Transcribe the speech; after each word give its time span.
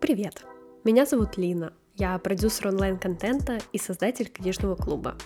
Привет! 0.00 0.44
Меня 0.84 1.06
зовут 1.06 1.36
Лина. 1.36 1.72
Я 1.96 2.16
продюсер 2.18 2.68
онлайн-контента 2.68 3.58
и 3.72 3.78
создатель 3.78 4.28
книжного 4.28 4.76
клуба. 4.76 5.16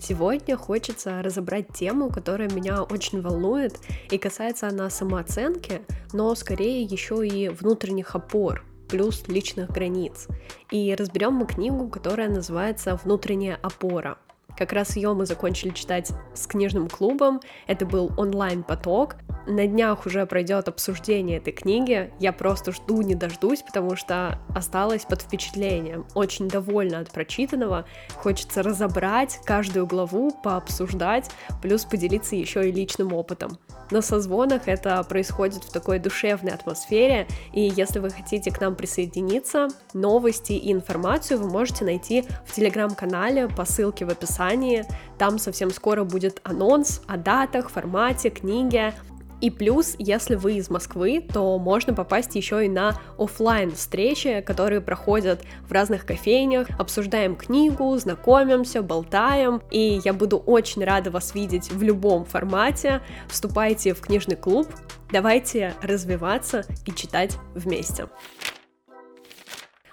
Сегодня 0.00 0.56
хочется 0.56 1.22
разобрать 1.22 1.68
тему, 1.74 2.08
которая 2.08 2.48
меня 2.48 2.82
очень 2.84 3.20
волнует, 3.20 3.78
и 4.10 4.16
касается 4.16 4.66
она 4.66 4.88
самооценки, 4.88 5.82
но 6.14 6.34
скорее 6.34 6.82
еще 6.84 7.26
и 7.26 7.50
внутренних 7.50 8.14
опор, 8.14 8.64
плюс 8.88 9.28
личных 9.28 9.70
границ. 9.70 10.26
И 10.70 10.94
разберем 10.94 11.34
мы 11.34 11.46
книгу, 11.46 11.88
которая 11.88 12.30
называется 12.30 12.98
«Внутренняя 13.04 13.56
опора». 13.62 14.16
Как 14.56 14.72
раз 14.72 14.96
ее 14.96 15.12
мы 15.12 15.26
закончили 15.26 15.70
читать 15.70 16.10
с 16.34 16.48
книжным 16.48 16.88
клубом. 16.88 17.40
Это 17.68 17.86
был 17.86 18.10
онлайн-поток. 18.16 19.16
На 19.48 19.66
днях 19.66 20.04
уже 20.04 20.26
пройдет 20.26 20.68
обсуждение 20.68 21.38
этой 21.38 21.54
книги. 21.54 22.12
Я 22.20 22.34
просто 22.34 22.70
жду, 22.70 23.00
не 23.00 23.14
дождусь, 23.14 23.62
потому 23.62 23.96
что 23.96 24.38
осталась 24.54 25.06
под 25.06 25.22
впечатлением. 25.22 26.06
Очень 26.14 26.48
довольна 26.48 26.98
от 26.98 27.10
прочитанного. 27.10 27.86
Хочется 28.16 28.62
разобрать 28.62 29.40
каждую 29.46 29.86
главу, 29.86 30.32
пообсуждать, 30.32 31.30
плюс 31.62 31.86
поделиться 31.86 32.36
еще 32.36 32.68
и 32.68 32.72
личным 32.72 33.14
опытом. 33.14 33.58
На 33.90 34.02
созвонах 34.02 34.68
это 34.68 35.02
происходит 35.04 35.64
в 35.64 35.72
такой 35.72 35.98
душевной 35.98 36.52
атмосфере, 36.52 37.26
и 37.54 37.72
если 37.74 38.00
вы 38.00 38.10
хотите 38.10 38.50
к 38.50 38.60
нам 38.60 38.76
присоединиться, 38.76 39.68
новости 39.94 40.52
и 40.52 40.70
информацию 40.70 41.40
вы 41.40 41.48
можете 41.48 41.86
найти 41.86 42.26
в 42.44 42.54
телеграм-канале 42.54 43.48
по 43.48 43.64
ссылке 43.64 44.04
в 44.04 44.10
описании. 44.10 44.84
Там 45.16 45.38
совсем 45.38 45.70
скоро 45.70 46.04
будет 46.04 46.42
анонс 46.44 47.00
о 47.06 47.16
датах, 47.16 47.70
формате, 47.70 48.28
книге, 48.28 48.92
и 49.40 49.50
плюс, 49.50 49.94
если 49.98 50.34
вы 50.34 50.54
из 50.54 50.68
Москвы, 50.68 51.20
то 51.20 51.58
можно 51.58 51.94
попасть 51.94 52.34
еще 52.34 52.64
и 52.64 52.68
на 52.68 53.00
офлайн 53.18 53.70
встречи, 53.70 54.40
которые 54.40 54.80
проходят 54.80 55.42
в 55.62 55.72
разных 55.72 56.04
кофейнях. 56.04 56.68
Обсуждаем 56.78 57.36
книгу, 57.36 57.96
знакомимся, 57.96 58.82
болтаем. 58.82 59.62
И 59.70 60.00
я 60.04 60.12
буду 60.12 60.38
очень 60.38 60.84
рада 60.84 61.10
вас 61.10 61.34
видеть 61.34 61.70
в 61.70 61.82
любом 61.82 62.24
формате. 62.24 63.00
Вступайте 63.28 63.94
в 63.94 64.00
книжный 64.00 64.36
клуб. 64.36 64.66
Давайте 65.12 65.74
развиваться 65.82 66.64
и 66.84 66.92
читать 66.92 67.36
вместе. 67.54 68.08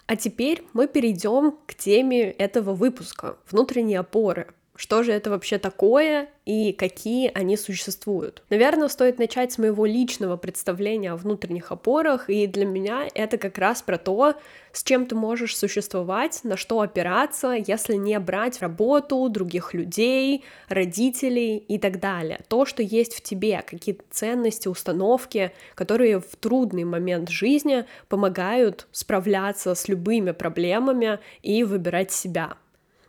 А 0.08 0.16
теперь 0.16 0.64
мы 0.74 0.88
перейдем 0.88 1.58
к 1.66 1.74
теме 1.74 2.32
этого 2.32 2.74
выпуска— 2.74 3.38
внутренние 3.52 4.00
опоры. 4.00 4.48
Что 4.78 5.04
же 5.04 5.14
это 5.14 5.30
вообще 5.30 5.58
такое 5.58 6.28
и 6.44 6.74
какие 6.74 7.32
они 7.34 7.56
существуют? 7.56 8.44
Наверное, 8.50 8.90
стоит 8.90 9.20
начать 9.20 9.54
с 9.54 9.58
моего 9.58 9.86
личного 9.86 10.36
представления 10.36 11.14
о 11.14 11.16
внутренних 11.16 11.72
опорах, 11.72 12.30
и 12.30 12.46
для 12.46 12.66
меня 12.66 13.08
это 13.14 13.38
как 13.38 13.58
раз 13.58 13.82
про 13.82 13.98
то, 13.98 14.34
с 14.74 14.84
чем 14.84 15.06
ты 15.06 15.16
можешь 15.16 15.56
существовать, 15.56 16.42
на 16.44 16.58
что 16.58 16.82
опираться, 16.82 17.56
если 17.66 17.96
не 17.96 18.20
брать 18.20 18.60
работу, 18.60 19.30
других 19.30 19.74
людей, 19.74 20.44
родителей 20.68 21.56
и 21.56 21.80
так 21.80 22.02
далее. 22.02 22.42
То, 22.50 22.66
что 22.66 22.84
есть 22.84 23.16
в 23.16 23.22
тебе, 23.22 23.64
какие-то 23.66 24.04
ценности, 24.12 24.68
установки, 24.68 25.54
которые 25.74 26.20
в 26.20 26.36
трудный 26.38 26.84
момент 26.84 27.30
жизни 27.30 27.86
помогают 28.10 28.88
справляться 28.92 29.74
с 29.74 29.88
любыми 29.88 30.32
проблемами 30.32 31.20
и 31.44 31.64
выбирать 31.64 32.12
себя. 32.12 32.58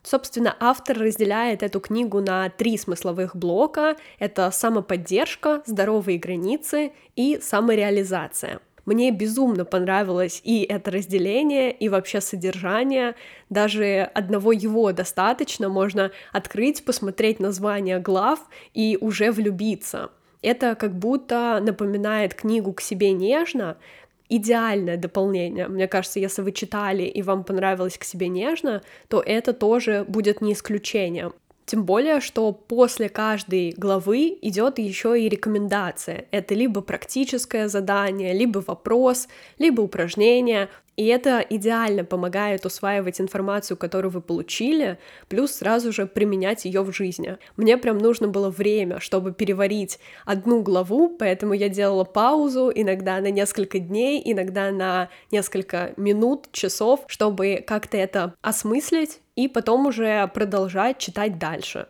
Собственно, 0.07 0.55
автор 0.61 0.97
разделяет 1.01 1.65
эту 1.65 1.81
книгу 1.81 2.21
на 2.21 2.49
три 2.49 2.79
смысловых 2.79 3.35
блока. 3.35 3.97
Это 4.21 4.53
самоподдержка, 4.53 5.63
здоровые 5.67 6.17
границы 6.17 6.93
и 7.17 7.41
самореализация. 7.43 8.61
Мне 8.85 9.11
безумно 9.11 9.65
понравилось 9.65 10.41
и 10.45 10.63
это 10.63 10.93
разделение, 10.93 11.73
и 11.73 11.89
вообще 11.89 12.21
содержание. 12.21 13.17
Даже 13.51 14.09
одного 14.15 14.53
его 14.53 14.93
достаточно. 14.93 15.69
Можно 15.69 16.13
открыть, 16.33 16.85
посмотреть 16.85 17.41
название 17.41 17.99
глав 17.99 18.39
и 18.75 18.97
уже 19.01 19.33
влюбиться. 19.33 20.11
Это 20.41 20.77
как 20.77 20.97
будто 20.97 21.59
напоминает 21.61 22.33
книгу 22.35 22.73
к 22.73 22.81
себе 22.81 23.11
нежно, 23.11 23.77
идеальное 24.29 24.97
дополнение. 24.97 25.69
Мне 25.69 25.89
кажется, 25.89 26.21
если 26.21 26.43
вы 26.43 26.53
читали 26.53 27.05
и 27.05 27.23
вам 27.23 27.45
понравилось 27.45 27.99
к 27.99 28.05
себе 28.05 28.29
нежно, 28.29 28.83
то 29.09 29.21
это 29.21 29.53
тоже 29.53 30.05
будет 30.09 30.41
не 30.41 30.53
исключением. 30.53 31.33
Тем 31.67 31.85
более, 31.85 32.21
что 32.21 32.53
после 32.53 33.09
каждой 33.09 33.75
главы 33.77 34.39
идет 34.41 34.79
еще 34.79 35.21
и 35.21 35.29
рекомендация. 35.29 36.27
Это 36.31 36.55
либо 36.55 36.81
практическое 36.81 37.67
задание, 37.69 38.33
либо 38.33 38.63
вопрос, 38.65 39.27
либо 39.59 39.81
упражнение. 39.81 40.69
И 40.97 41.07
это 41.07 41.45
идеально 41.49 42.05
помогает 42.05 42.65
усваивать 42.65 43.21
информацию, 43.21 43.77
которую 43.77 44.11
вы 44.11 44.23
получили, 44.23 44.99
плюс 45.29 45.53
сразу 45.53 45.93
же 45.93 46.07
применять 46.07 46.65
ее 46.65 46.83
в 46.83 46.93
жизни. 46.93 47.37
Мне 47.57 47.77
прям 47.77 47.99
нужно 47.99 48.29
было 48.29 48.49
время, 48.49 48.99
чтобы 48.99 49.33
переварить 49.33 49.99
одну 50.25 50.63
главу, 50.63 51.11
поэтому 51.11 51.53
я 51.53 51.69
делала 51.69 52.05
паузу 52.05 52.73
иногда 52.75 53.21
на 53.21 53.31
несколько 53.31 53.79
дней, 53.79 54.23
иногда 54.25 54.71
на 54.71 55.11
несколько 55.31 55.93
минут, 55.99 56.49
часов, 56.53 57.05
чтобы 57.09 57.63
как-то 57.67 57.99
это 57.99 58.35
осмыслить 58.41 59.21
и 59.35 59.49
потом 59.49 59.87
уже 59.87 60.27
продолжать 60.29 60.99
читать 60.99 61.39
дальше. 61.39 61.89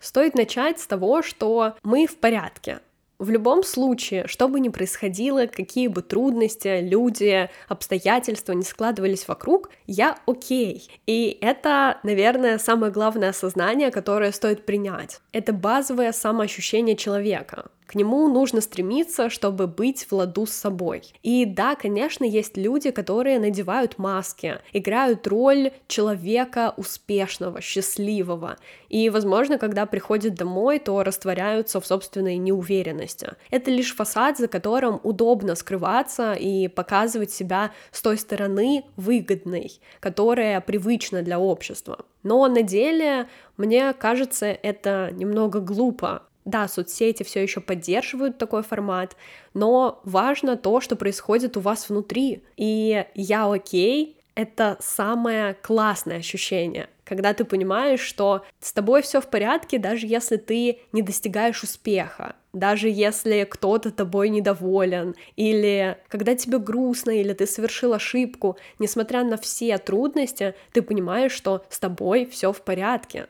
Стоит 0.00 0.34
начать 0.34 0.80
с 0.80 0.86
того, 0.86 1.22
что 1.22 1.74
мы 1.82 2.06
в 2.06 2.16
порядке. 2.16 2.80
В 3.18 3.30
любом 3.30 3.64
случае, 3.64 4.28
что 4.28 4.46
бы 4.46 4.60
ни 4.60 4.68
происходило, 4.68 5.46
какие 5.46 5.88
бы 5.88 6.02
трудности, 6.02 6.80
люди, 6.80 7.50
обстоятельства 7.66 8.52
не 8.52 8.62
складывались 8.62 9.26
вокруг, 9.26 9.70
я 9.88 10.18
окей. 10.26 10.88
И 11.06 11.36
это, 11.40 11.98
наверное, 12.04 12.58
самое 12.58 12.92
главное 12.92 13.30
осознание, 13.30 13.90
которое 13.90 14.30
стоит 14.30 14.64
принять. 14.64 15.20
Это 15.32 15.52
базовое 15.52 16.12
самоощущение 16.12 16.94
человека. 16.94 17.70
К 17.88 17.94
нему 17.94 18.28
нужно 18.28 18.60
стремиться, 18.60 19.30
чтобы 19.30 19.66
быть 19.66 20.04
в 20.10 20.12
ладу 20.12 20.44
с 20.44 20.50
собой. 20.50 21.04
И 21.22 21.46
да, 21.46 21.74
конечно, 21.74 22.22
есть 22.22 22.58
люди, 22.58 22.90
которые 22.90 23.38
надевают 23.38 23.96
маски, 23.96 24.58
играют 24.74 25.26
роль 25.26 25.72
человека 25.86 26.74
успешного, 26.76 27.62
счастливого. 27.62 28.58
И, 28.88 29.10
возможно, 29.10 29.58
когда 29.58 29.86
приходят 29.86 30.34
домой, 30.34 30.78
то 30.78 31.02
растворяются 31.02 31.80
в 31.80 31.86
собственной 31.86 32.36
неуверенности. 32.36 33.32
Это 33.50 33.70
лишь 33.70 33.94
фасад, 33.94 34.38
за 34.38 34.48
которым 34.48 35.00
удобно 35.02 35.54
скрываться 35.54 36.32
и 36.32 36.68
показывать 36.68 37.30
себя 37.30 37.72
с 37.90 38.02
той 38.02 38.18
стороны 38.18 38.84
выгодной, 38.96 39.80
которая 40.00 40.60
привычна 40.60 41.22
для 41.22 41.38
общества. 41.38 42.04
Но 42.22 42.46
на 42.48 42.62
деле, 42.62 43.28
мне 43.56 43.92
кажется, 43.92 44.46
это 44.46 45.10
немного 45.12 45.60
глупо 45.60 46.22
да, 46.48 46.66
соцсети 46.66 47.24
все 47.24 47.42
еще 47.42 47.60
поддерживают 47.60 48.38
такой 48.38 48.62
формат, 48.62 49.16
но 49.52 50.00
важно 50.04 50.56
то, 50.56 50.80
что 50.80 50.96
происходит 50.96 51.56
у 51.56 51.60
вас 51.60 51.90
внутри. 51.90 52.42
И 52.56 53.04
я 53.14 53.52
окей, 53.52 54.16
это 54.34 54.76
самое 54.80 55.54
классное 55.54 56.18
ощущение, 56.18 56.88
когда 57.08 57.32
ты 57.32 57.46
понимаешь, 57.46 58.00
что 58.00 58.44
с 58.60 58.70
тобой 58.72 59.00
все 59.00 59.22
в 59.22 59.28
порядке, 59.28 59.78
даже 59.78 60.06
если 60.06 60.36
ты 60.36 60.80
не 60.92 61.00
достигаешь 61.00 61.62
успеха, 61.62 62.36
даже 62.52 62.90
если 62.90 63.44
кто-то 63.48 63.90
тобой 63.90 64.28
недоволен, 64.28 65.14
или 65.34 65.96
когда 66.08 66.34
тебе 66.34 66.58
грустно, 66.58 67.10
или 67.10 67.32
ты 67.32 67.46
совершил 67.46 67.94
ошибку, 67.94 68.58
несмотря 68.78 69.24
на 69.24 69.38
все 69.38 69.78
трудности, 69.78 70.54
ты 70.72 70.82
понимаешь, 70.82 71.32
что 71.32 71.64
с 71.70 71.78
тобой 71.78 72.26
все 72.26 72.52
в 72.52 72.60
порядке. 72.60 73.28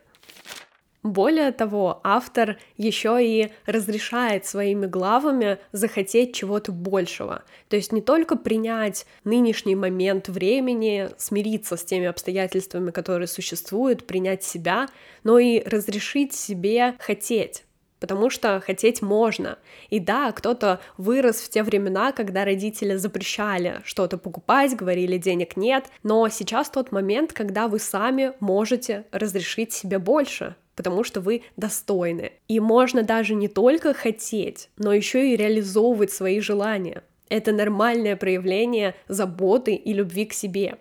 Более 1.04 1.52
того, 1.52 2.00
автор 2.02 2.58
еще 2.76 3.18
и 3.24 3.50
разрешает 3.66 4.46
своими 4.46 4.86
главами 4.86 5.58
захотеть 5.70 6.34
чего-то 6.34 6.72
большего. 6.72 7.44
То 7.68 7.76
есть 7.76 7.92
не 7.92 8.00
только 8.00 8.36
принять 8.36 9.06
нынешний 9.22 9.76
момент 9.76 10.28
времени, 10.28 11.08
смириться 11.16 11.76
с 11.76 11.84
теми 11.84 12.06
обстоятельствами, 12.06 12.90
которые 12.90 13.28
существуют, 13.28 14.06
принять 14.08 14.42
себя, 14.42 14.88
но 15.22 15.38
и 15.38 15.62
разрешить 15.62 16.34
себе 16.34 16.94
хотеть 16.98 17.64
потому 18.00 18.30
что 18.30 18.62
хотеть 18.64 19.02
можно. 19.02 19.58
И 19.90 19.98
да, 19.98 20.32
кто-то 20.32 20.80
вырос 20.96 21.40
в 21.40 21.48
те 21.48 21.62
времена, 21.62 22.12
когда 22.12 22.44
родители 22.44 22.94
запрещали 22.94 23.80
что-то 23.84 24.18
покупать, 24.18 24.76
говорили 24.76 25.18
денег 25.18 25.56
нет, 25.56 25.86
но 26.02 26.28
сейчас 26.28 26.70
тот 26.70 26.92
момент, 26.92 27.32
когда 27.32 27.68
вы 27.68 27.78
сами 27.78 28.34
можете 28.40 29.04
разрешить 29.10 29.72
себе 29.72 29.98
больше, 29.98 30.54
потому 30.78 31.02
что 31.02 31.20
вы 31.20 31.42
достойны. 31.56 32.34
И 32.46 32.60
можно 32.60 33.02
даже 33.02 33.34
не 33.34 33.48
только 33.48 33.92
хотеть, 33.94 34.70
но 34.76 34.92
еще 34.92 35.32
и 35.32 35.34
реализовывать 35.34 36.12
свои 36.12 36.38
желания. 36.38 37.02
Это 37.28 37.50
нормальное 37.50 38.14
проявление 38.14 38.94
заботы 39.08 39.74
и 39.74 39.92
любви 39.92 40.24
к 40.24 40.32
себе. 40.32 40.76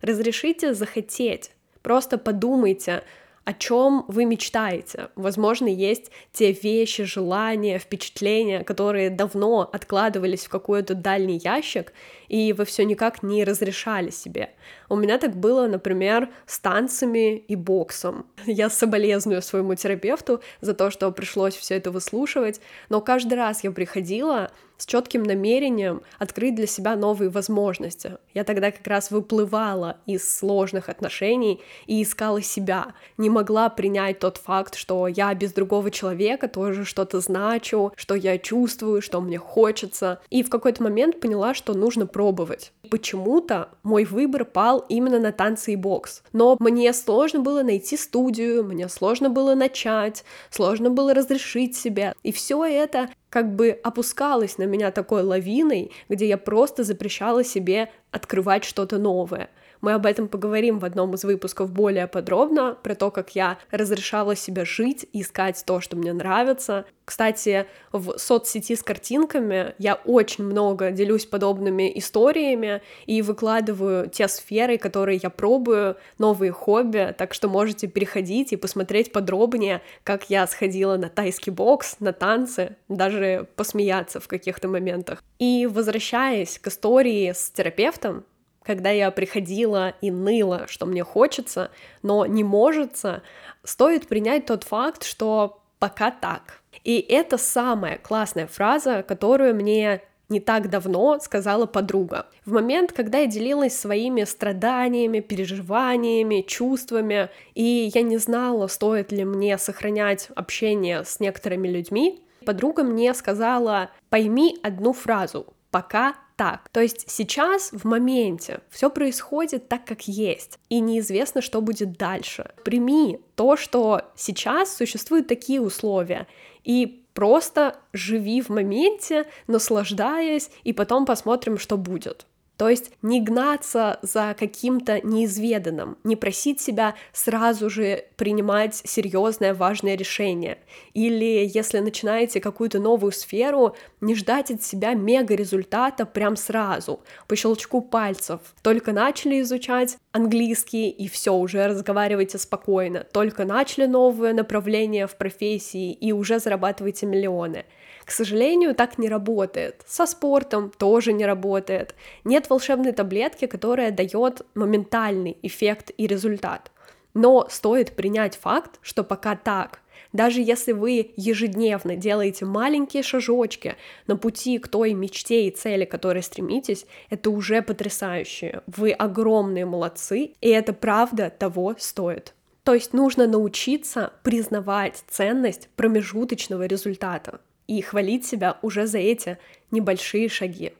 Разрешите 0.00 0.72
захотеть. 0.72 1.50
Просто 1.82 2.16
подумайте, 2.16 3.02
о 3.44 3.52
чем 3.52 4.06
вы 4.08 4.24
мечтаете. 4.24 5.10
Возможно, 5.16 5.66
есть 5.66 6.10
те 6.32 6.52
вещи, 6.52 7.04
желания, 7.04 7.78
впечатления, 7.78 8.64
которые 8.64 9.10
давно 9.10 9.68
откладывались 9.70 10.46
в 10.46 10.48
какой-то 10.48 10.94
дальний 10.94 11.36
ящик, 11.44 11.92
и 12.32 12.54
вы 12.54 12.64
все 12.64 12.84
никак 12.86 13.22
не 13.22 13.44
разрешали 13.44 14.08
себе. 14.08 14.54
У 14.88 14.96
меня 14.96 15.18
так 15.18 15.36
было, 15.36 15.66
например, 15.68 16.30
с 16.46 16.58
танцами 16.58 17.36
и 17.36 17.54
боксом. 17.56 18.24
Я 18.46 18.70
соболезную 18.70 19.42
своему 19.42 19.74
терапевту 19.74 20.40
за 20.62 20.72
то, 20.72 20.90
что 20.90 21.12
пришлось 21.12 21.54
все 21.54 21.76
это 21.76 21.90
выслушивать, 21.90 22.60
но 22.88 23.02
каждый 23.02 23.34
раз 23.34 23.64
я 23.64 23.70
приходила 23.70 24.50
с 24.82 24.86
четким 24.86 25.22
намерением 25.22 26.02
открыть 26.18 26.56
для 26.56 26.66
себя 26.66 26.96
новые 26.96 27.30
возможности. 27.30 28.18
Я 28.34 28.42
тогда 28.42 28.72
как 28.72 28.84
раз 28.86 29.12
выплывала 29.12 29.98
из 30.06 30.28
сложных 30.28 30.88
отношений 30.88 31.60
и 31.86 32.02
искала 32.02 32.42
себя. 32.42 32.86
Не 33.16 33.30
могла 33.30 33.68
принять 33.68 34.18
тот 34.18 34.38
факт, 34.38 34.74
что 34.74 35.06
я 35.06 35.32
без 35.34 35.52
другого 35.52 35.92
человека 35.92 36.48
тоже 36.48 36.84
что-то 36.84 37.20
значу, 37.20 37.92
что 37.94 38.16
я 38.16 38.38
чувствую, 38.38 39.02
что 39.02 39.20
мне 39.20 39.38
хочется. 39.38 40.20
И 40.30 40.42
в 40.42 40.50
какой-то 40.50 40.82
момент 40.82 41.20
поняла, 41.20 41.54
что 41.54 41.74
нужно 41.74 42.06
пробовать. 42.22 42.72
Почему-то 42.88 43.70
мой 43.82 44.04
выбор 44.04 44.44
пал 44.44 44.84
именно 44.88 45.18
на 45.18 45.32
танцы 45.32 45.72
и 45.72 45.76
бокс. 45.76 46.22
Но 46.32 46.56
мне 46.60 46.92
сложно 46.92 47.40
было 47.40 47.64
найти 47.64 47.96
студию, 47.96 48.62
мне 48.62 48.88
сложно 48.88 49.28
было 49.28 49.56
начать, 49.56 50.24
сложно 50.50 50.90
было 50.90 51.14
разрешить 51.14 51.74
себе. 51.74 52.14
И 52.22 52.30
все 52.30 52.64
это 52.64 53.08
как 53.28 53.56
бы 53.56 53.70
опускалось 53.82 54.56
на 54.56 54.64
меня 54.64 54.92
такой 54.92 55.22
лавиной, 55.22 55.90
где 56.08 56.28
я 56.28 56.38
просто 56.38 56.84
запрещала 56.84 57.42
себе 57.42 57.90
открывать 58.12 58.62
что-то 58.62 58.98
новое. 58.98 59.50
Мы 59.82 59.94
об 59.94 60.06
этом 60.06 60.28
поговорим 60.28 60.78
в 60.78 60.84
одном 60.84 61.14
из 61.14 61.24
выпусков 61.24 61.72
более 61.72 62.06
подробно, 62.06 62.78
про 62.82 62.94
то, 62.94 63.10
как 63.10 63.34
я 63.34 63.58
разрешала 63.72 64.36
себе 64.36 64.64
жить, 64.64 65.06
искать 65.12 65.62
то, 65.66 65.80
что 65.80 65.96
мне 65.96 66.12
нравится. 66.12 66.86
Кстати, 67.04 67.66
в 67.90 68.16
соцсети 68.16 68.76
с 68.76 68.82
картинками 68.84 69.74
я 69.78 69.96
очень 70.04 70.44
много 70.44 70.92
делюсь 70.92 71.26
подобными 71.26 71.98
историями 71.98 72.80
и 73.06 73.22
выкладываю 73.22 74.08
те 74.08 74.28
сферы, 74.28 74.78
которые 74.78 75.18
я 75.20 75.30
пробую, 75.30 75.96
новые 76.16 76.52
хобби, 76.52 77.12
так 77.18 77.34
что 77.34 77.48
можете 77.48 77.88
переходить 77.88 78.52
и 78.52 78.56
посмотреть 78.56 79.10
подробнее, 79.10 79.82
как 80.04 80.30
я 80.30 80.46
сходила 80.46 80.96
на 80.96 81.08
тайский 81.08 81.50
бокс, 81.50 81.96
на 81.98 82.12
танцы, 82.12 82.76
даже 82.88 83.48
посмеяться 83.56 84.20
в 84.20 84.28
каких-то 84.28 84.68
моментах. 84.68 85.24
И 85.40 85.66
возвращаясь 85.66 86.60
к 86.60 86.68
истории 86.68 87.32
с 87.32 87.50
терапевтом, 87.50 88.24
когда 88.64 88.90
я 88.90 89.10
приходила 89.10 89.94
и 90.00 90.10
ныла, 90.10 90.66
что 90.68 90.86
мне 90.86 91.04
хочется, 91.04 91.70
но 92.02 92.26
не 92.26 92.44
можется, 92.44 93.22
стоит 93.64 94.08
принять 94.08 94.46
тот 94.46 94.64
факт, 94.64 95.04
что 95.04 95.62
пока 95.78 96.10
так. 96.10 96.62
И 96.84 97.00
это 97.00 97.38
самая 97.38 97.98
классная 97.98 98.46
фраза, 98.46 99.02
которую 99.02 99.54
мне 99.54 100.00
не 100.28 100.40
так 100.40 100.70
давно 100.70 101.18
сказала 101.20 101.66
подруга. 101.66 102.26
В 102.44 102.52
момент, 102.52 102.92
когда 102.92 103.18
я 103.18 103.26
делилась 103.26 103.78
своими 103.78 104.24
страданиями, 104.24 105.20
переживаниями, 105.20 106.40
чувствами, 106.40 107.28
и 107.54 107.90
я 107.94 108.02
не 108.02 108.16
знала, 108.16 108.66
стоит 108.66 109.12
ли 109.12 109.24
мне 109.24 109.58
сохранять 109.58 110.30
общение 110.34 111.04
с 111.04 111.20
некоторыми 111.20 111.68
людьми, 111.68 112.22
подруга 112.46 112.82
мне 112.82 113.12
сказала, 113.14 113.90
пойми 114.08 114.58
одну 114.62 114.92
фразу, 114.92 115.52
пока 115.70 116.14
так. 116.36 116.68
То 116.70 116.80
есть 116.80 117.10
сейчас, 117.10 117.70
в 117.72 117.84
моменте, 117.84 118.60
все 118.70 118.90
происходит 118.90 119.68
так, 119.68 119.84
как 119.84 120.08
есть, 120.08 120.58
и 120.68 120.80
неизвестно, 120.80 121.40
что 121.40 121.60
будет 121.60 121.92
дальше. 121.92 122.50
Прими 122.64 123.20
то, 123.34 123.56
что 123.56 124.02
сейчас 124.16 124.76
существуют 124.76 125.28
такие 125.28 125.60
условия, 125.60 126.26
и 126.64 127.04
просто 127.14 127.76
живи 127.92 128.40
в 128.40 128.48
моменте, 128.48 129.26
наслаждаясь, 129.46 130.50
и 130.64 130.72
потом 130.72 131.04
посмотрим, 131.06 131.58
что 131.58 131.76
будет. 131.76 132.26
То 132.62 132.68
есть 132.68 132.92
не 133.02 133.20
гнаться 133.20 133.98
за 134.02 134.36
каким-то 134.38 135.00
неизведанным, 135.04 135.98
не 136.04 136.14
просить 136.14 136.60
себя 136.60 136.94
сразу 137.12 137.68
же 137.68 138.04
принимать 138.14 138.76
серьезное, 138.84 139.52
важное 139.52 139.96
решение. 139.96 140.58
Или 140.94 141.50
если 141.52 141.80
начинаете 141.80 142.40
какую-то 142.40 142.78
новую 142.78 143.10
сферу, 143.10 143.74
не 144.00 144.14
ждать 144.14 144.52
от 144.52 144.62
себя 144.62 144.94
мега 144.94 145.34
результата 145.34 146.06
прям 146.06 146.36
сразу, 146.36 147.00
по 147.26 147.34
щелчку 147.34 147.80
пальцев. 147.80 148.38
Только 148.62 148.92
начали 148.92 149.40
изучать 149.40 149.96
английский, 150.12 150.88
и 150.88 151.08
все, 151.08 151.34
уже 151.34 151.66
разговаривайте 151.66 152.38
спокойно. 152.38 153.04
Только 153.12 153.44
начали 153.44 153.86
новое 153.86 154.34
направление 154.34 155.08
в 155.08 155.16
профессии, 155.16 155.90
и 155.90 156.12
уже 156.12 156.38
зарабатываете 156.38 157.06
миллионы. 157.06 157.64
К 158.04 158.10
сожалению, 158.10 158.74
так 158.74 158.98
не 158.98 159.08
работает. 159.08 159.82
Со 159.86 160.06
спортом 160.06 160.70
тоже 160.70 161.12
не 161.12 161.24
работает. 161.24 161.94
Нет 162.24 162.50
волшебной 162.50 162.92
таблетки, 162.92 163.46
которая 163.46 163.90
дает 163.90 164.42
моментальный 164.54 165.36
эффект 165.42 165.90
и 165.96 166.06
результат. 166.06 166.70
Но 167.14 167.46
стоит 167.50 167.94
принять 167.94 168.36
факт, 168.36 168.78
что 168.82 169.04
пока 169.04 169.36
так. 169.36 169.80
Даже 170.12 170.42
если 170.42 170.72
вы 170.72 171.12
ежедневно 171.16 171.96
делаете 171.96 172.44
маленькие 172.44 173.02
шажочки 173.02 173.76
на 174.06 174.16
пути 174.16 174.58
к 174.58 174.68
той 174.68 174.92
мечте 174.92 175.46
и 175.46 175.50
цели, 175.50 175.84
к 175.84 175.90
которой 175.90 176.22
стремитесь, 176.22 176.86
это 177.08 177.30
уже 177.30 177.62
потрясающе. 177.62 178.62
Вы 178.66 178.92
огромные 178.92 179.64
молодцы, 179.64 180.32
и 180.40 180.48
это 180.48 180.72
правда 180.72 181.30
того 181.30 181.74
стоит. 181.78 182.34
То 182.62 182.74
есть 182.74 182.92
нужно 182.92 183.26
научиться 183.26 184.12
признавать 184.22 185.02
ценность 185.08 185.68
промежуточного 185.76 186.66
результата 186.66 187.40
и 187.66 187.80
хвалить 187.80 188.26
себя 188.26 188.58
уже 188.62 188.86
за 188.86 188.98
эти 188.98 189.38
небольшие 189.70 190.28
шаги. 190.28 190.72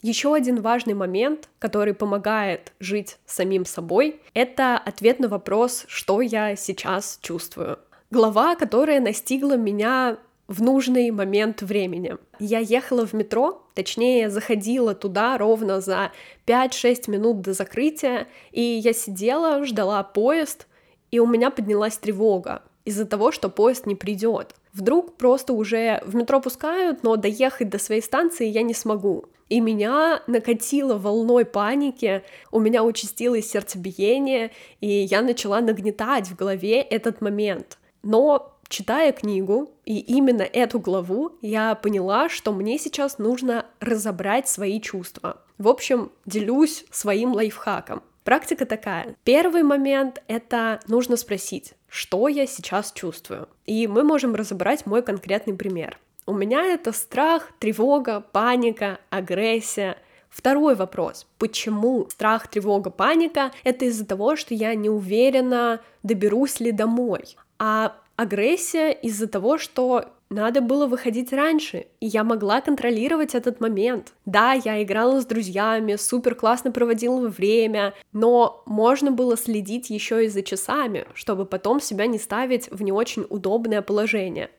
Еще 0.00 0.32
один 0.32 0.60
важный 0.60 0.94
момент, 0.94 1.48
который 1.58 1.92
помогает 1.92 2.72
жить 2.78 3.18
самим 3.26 3.64
собой, 3.64 4.20
это 4.32 4.78
ответ 4.78 5.18
на 5.18 5.28
вопрос, 5.28 5.84
что 5.88 6.20
я 6.20 6.54
сейчас 6.54 7.18
чувствую. 7.20 7.78
Глава, 8.10 8.54
которая 8.54 9.00
настигла 9.00 9.56
меня 9.56 10.18
в 10.46 10.62
нужный 10.62 11.10
момент 11.10 11.62
времени. 11.62 12.16
Я 12.38 12.60
ехала 12.60 13.06
в 13.06 13.12
метро, 13.12 13.66
точнее, 13.74 14.30
заходила 14.30 14.94
туда 14.94 15.36
ровно 15.36 15.80
за 15.80 16.12
5-6 16.46 17.10
минут 17.10 17.42
до 17.42 17.52
закрытия, 17.52 18.28
и 18.50 18.62
я 18.62 18.94
сидела, 18.94 19.64
ждала 19.64 20.02
поезд, 20.02 20.66
и 21.10 21.18
у 21.18 21.26
меня 21.26 21.50
поднялась 21.50 21.98
тревога 21.98 22.62
из-за 22.84 23.04
того, 23.04 23.30
что 23.32 23.50
поезд 23.50 23.84
не 23.84 23.94
придет. 23.94 24.54
Вдруг 24.78 25.16
просто 25.16 25.54
уже 25.54 26.00
в 26.06 26.14
метро 26.14 26.40
пускают, 26.40 27.02
но 27.02 27.16
доехать 27.16 27.68
до 27.68 27.78
своей 27.78 28.00
станции 28.00 28.46
я 28.46 28.62
не 28.62 28.74
смогу. 28.74 29.24
И 29.48 29.60
меня 29.60 30.22
накатило 30.28 30.96
волной 30.96 31.44
паники, 31.44 32.22
у 32.52 32.60
меня 32.60 32.84
участилось 32.84 33.50
сердцебиение, 33.50 34.52
и 34.80 34.86
я 34.86 35.22
начала 35.22 35.60
нагнетать 35.60 36.28
в 36.28 36.36
голове 36.36 36.80
этот 36.80 37.20
момент. 37.20 37.76
Но 38.04 38.56
читая 38.68 39.10
книгу, 39.10 39.68
и 39.84 39.98
именно 39.98 40.42
эту 40.42 40.78
главу, 40.78 41.32
я 41.42 41.74
поняла, 41.74 42.28
что 42.28 42.52
мне 42.52 42.78
сейчас 42.78 43.18
нужно 43.18 43.66
разобрать 43.80 44.48
свои 44.48 44.80
чувства. 44.80 45.42
В 45.56 45.66
общем, 45.66 46.12
делюсь 46.24 46.84
своим 46.92 47.32
лайфхаком. 47.32 48.02
Практика 48.22 48.64
такая. 48.64 49.16
Первый 49.24 49.64
момент— 49.64 50.22
это 50.28 50.78
нужно 50.86 51.16
спросить, 51.16 51.72
что 51.88 52.28
я 52.28 52.46
сейчас 52.46 52.92
чувствую. 52.92 53.48
И 53.66 53.86
мы 53.86 54.02
можем 54.02 54.34
разобрать 54.34 54.86
мой 54.86 55.02
конкретный 55.02 55.54
пример. 55.54 55.98
У 56.26 56.34
меня 56.34 56.62
это 56.62 56.92
страх, 56.92 57.52
тревога, 57.58 58.20
паника, 58.20 58.98
агрессия. 59.08 59.96
Второй 60.28 60.74
вопрос. 60.74 61.26
Почему 61.38 62.06
страх, 62.10 62.48
тревога, 62.48 62.90
паника? 62.90 63.50
Это 63.64 63.86
из-за 63.86 64.04
того, 64.04 64.36
что 64.36 64.52
я 64.52 64.74
не 64.74 64.90
уверена, 64.90 65.80
доберусь 66.02 66.60
ли 66.60 66.70
домой. 66.70 67.36
А 67.58 67.96
агрессия 68.16 68.92
из-за 68.92 69.26
того, 69.26 69.56
что 69.56 70.10
надо 70.30 70.60
было 70.60 70.86
выходить 70.86 71.32
раньше, 71.32 71.86
и 72.00 72.06
я 72.06 72.22
могла 72.22 72.60
контролировать 72.60 73.34
этот 73.34 73.60
момент. 73.60 74.12
Да, 74.26 74.52
я 74.52 74.82
играла 74.82 75.20
с 75.20 75.26
друзьями, 75.26 75.96
супер 75.96 76.34
классно 76.34 76.70
проводила 76.70 77.28
время, 77.28 77.94
но 78.12 78.62
можно 78.66 79.10
было 79.10 79.36
следить 79.36 79.88
еще 79.88 80.26
и 80.26 80.28
за 80.28 80.42
часами, 80.42 81.06
чтобы 81.14 81.46
потом 81.46 81.80
себя 81.80 82.06
не 82.06 82.18
ставить 82.18 82.70
в 82.70 82.82
не 82.82 82.92
очень 82.92 83.26
удобное 83.30 83.80
положение. 83.80 84.50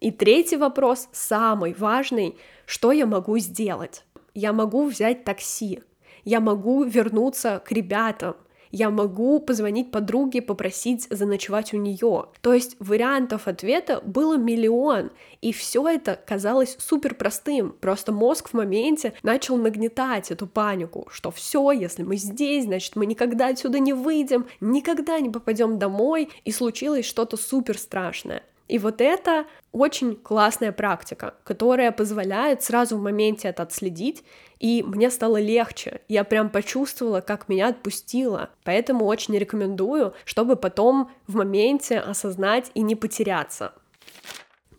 И 0.00 0.10
третий 0.10 0.58
вопрос, 0.58 1.08
самый 1.12 1.74
важный, 1.78 2.36
что 2.66 2.92
я 2.92 3.06
могу 3.06 3.38
сделать? 3.38 4.04
Я 4.34 4.52
могу 4.52 4.84
взять 4.84 5.24
такси, 5.24 5.82
я 6.24 6.40
могу 6.40 6.84
вернуться 6.84 7.62
к 7.64 7.72
ребятам, 7.72 8.36
я 8.76 8.90
могу 8.90 9.40
позвонить 9.40 9.90
подруге, 9.90 10.42
попросить 10.42 11.06
заночевать 11.08 11.72
у 11.72 11.78
нее. 11.78 12.26
То 12.42 12.52
есть 12.52 12.76
вариантов 12.78 13.48
ответа 13.48 14.02
было 14.04 14.36
миллион, 14.36 15.12
и 15.40 15.52
все 15.52 15.88
это 15.88 16.20
казалось 16.26 16.76
супер 16.78 17.14
простым. 17.14 17.74
Просто 17.80 18.12
мозг 18.12 18.50
в 18.50 18.52
моменте 18.52 19.14
начал 19.22 19.56
нагнетать 19.56 20.30
эту 20.30 20.46
панику, 20.46 21.08
что 21.10 21.30
все, 21.30 21.70
если 21.70 22.02
мы 22.02 22.16
здесь, 22.16 22.64
значит 22.64 22.96
мы 22.96 23.06
никогда 23.06 23.46
отсюда 23.46 23.78
не 23.78 23.94
выйдем, 23.94 24.46
никогда 24.60 25.20
не 25.20 25.30
попадем 25.30 25.78
домой, 25.78 26.28
и 26.44 26.52
случилось 26.52 27.06
что-то 27.06 27.38
супер 27.38 27.78
страшное. 27.78 28.42
И 28.68 28.78
вот 28.78 29.00
это 29.00 29.46
очень 29.72 30.16
классная 30.16 30.72
практика, 30.72 31.34
которая 31.44 31.92
позволяет 31.92 32.62
сразу 32.62 32.96
в 32.96 33.02
моменте 33.02 33.48
это 33.48 33.62
отследить, 33.62 34.24
и 34.58 34.82
мне 34.82 35.10
стало 35.10 35.40
легче. 35.40 36.00
Я 36.08 36.24
прям 36.24 36.50
почувствовала, 36.50 37.20
как 37.20 37.48
меня 37.48 37.68
отпустило. 37.68 38.50
Поэтому 38.64 39.04
очень 39.04 39.36
рекомендую, 39.36 40.14
чтобы 40.24 40.56
потом 40.56 41.10
в 41.26 41.36
моменте 41.36 41.98
осознать 41.98 42.70
и 42.74 42.80
не 42.80 42.96
потеряться. 42.96 43.72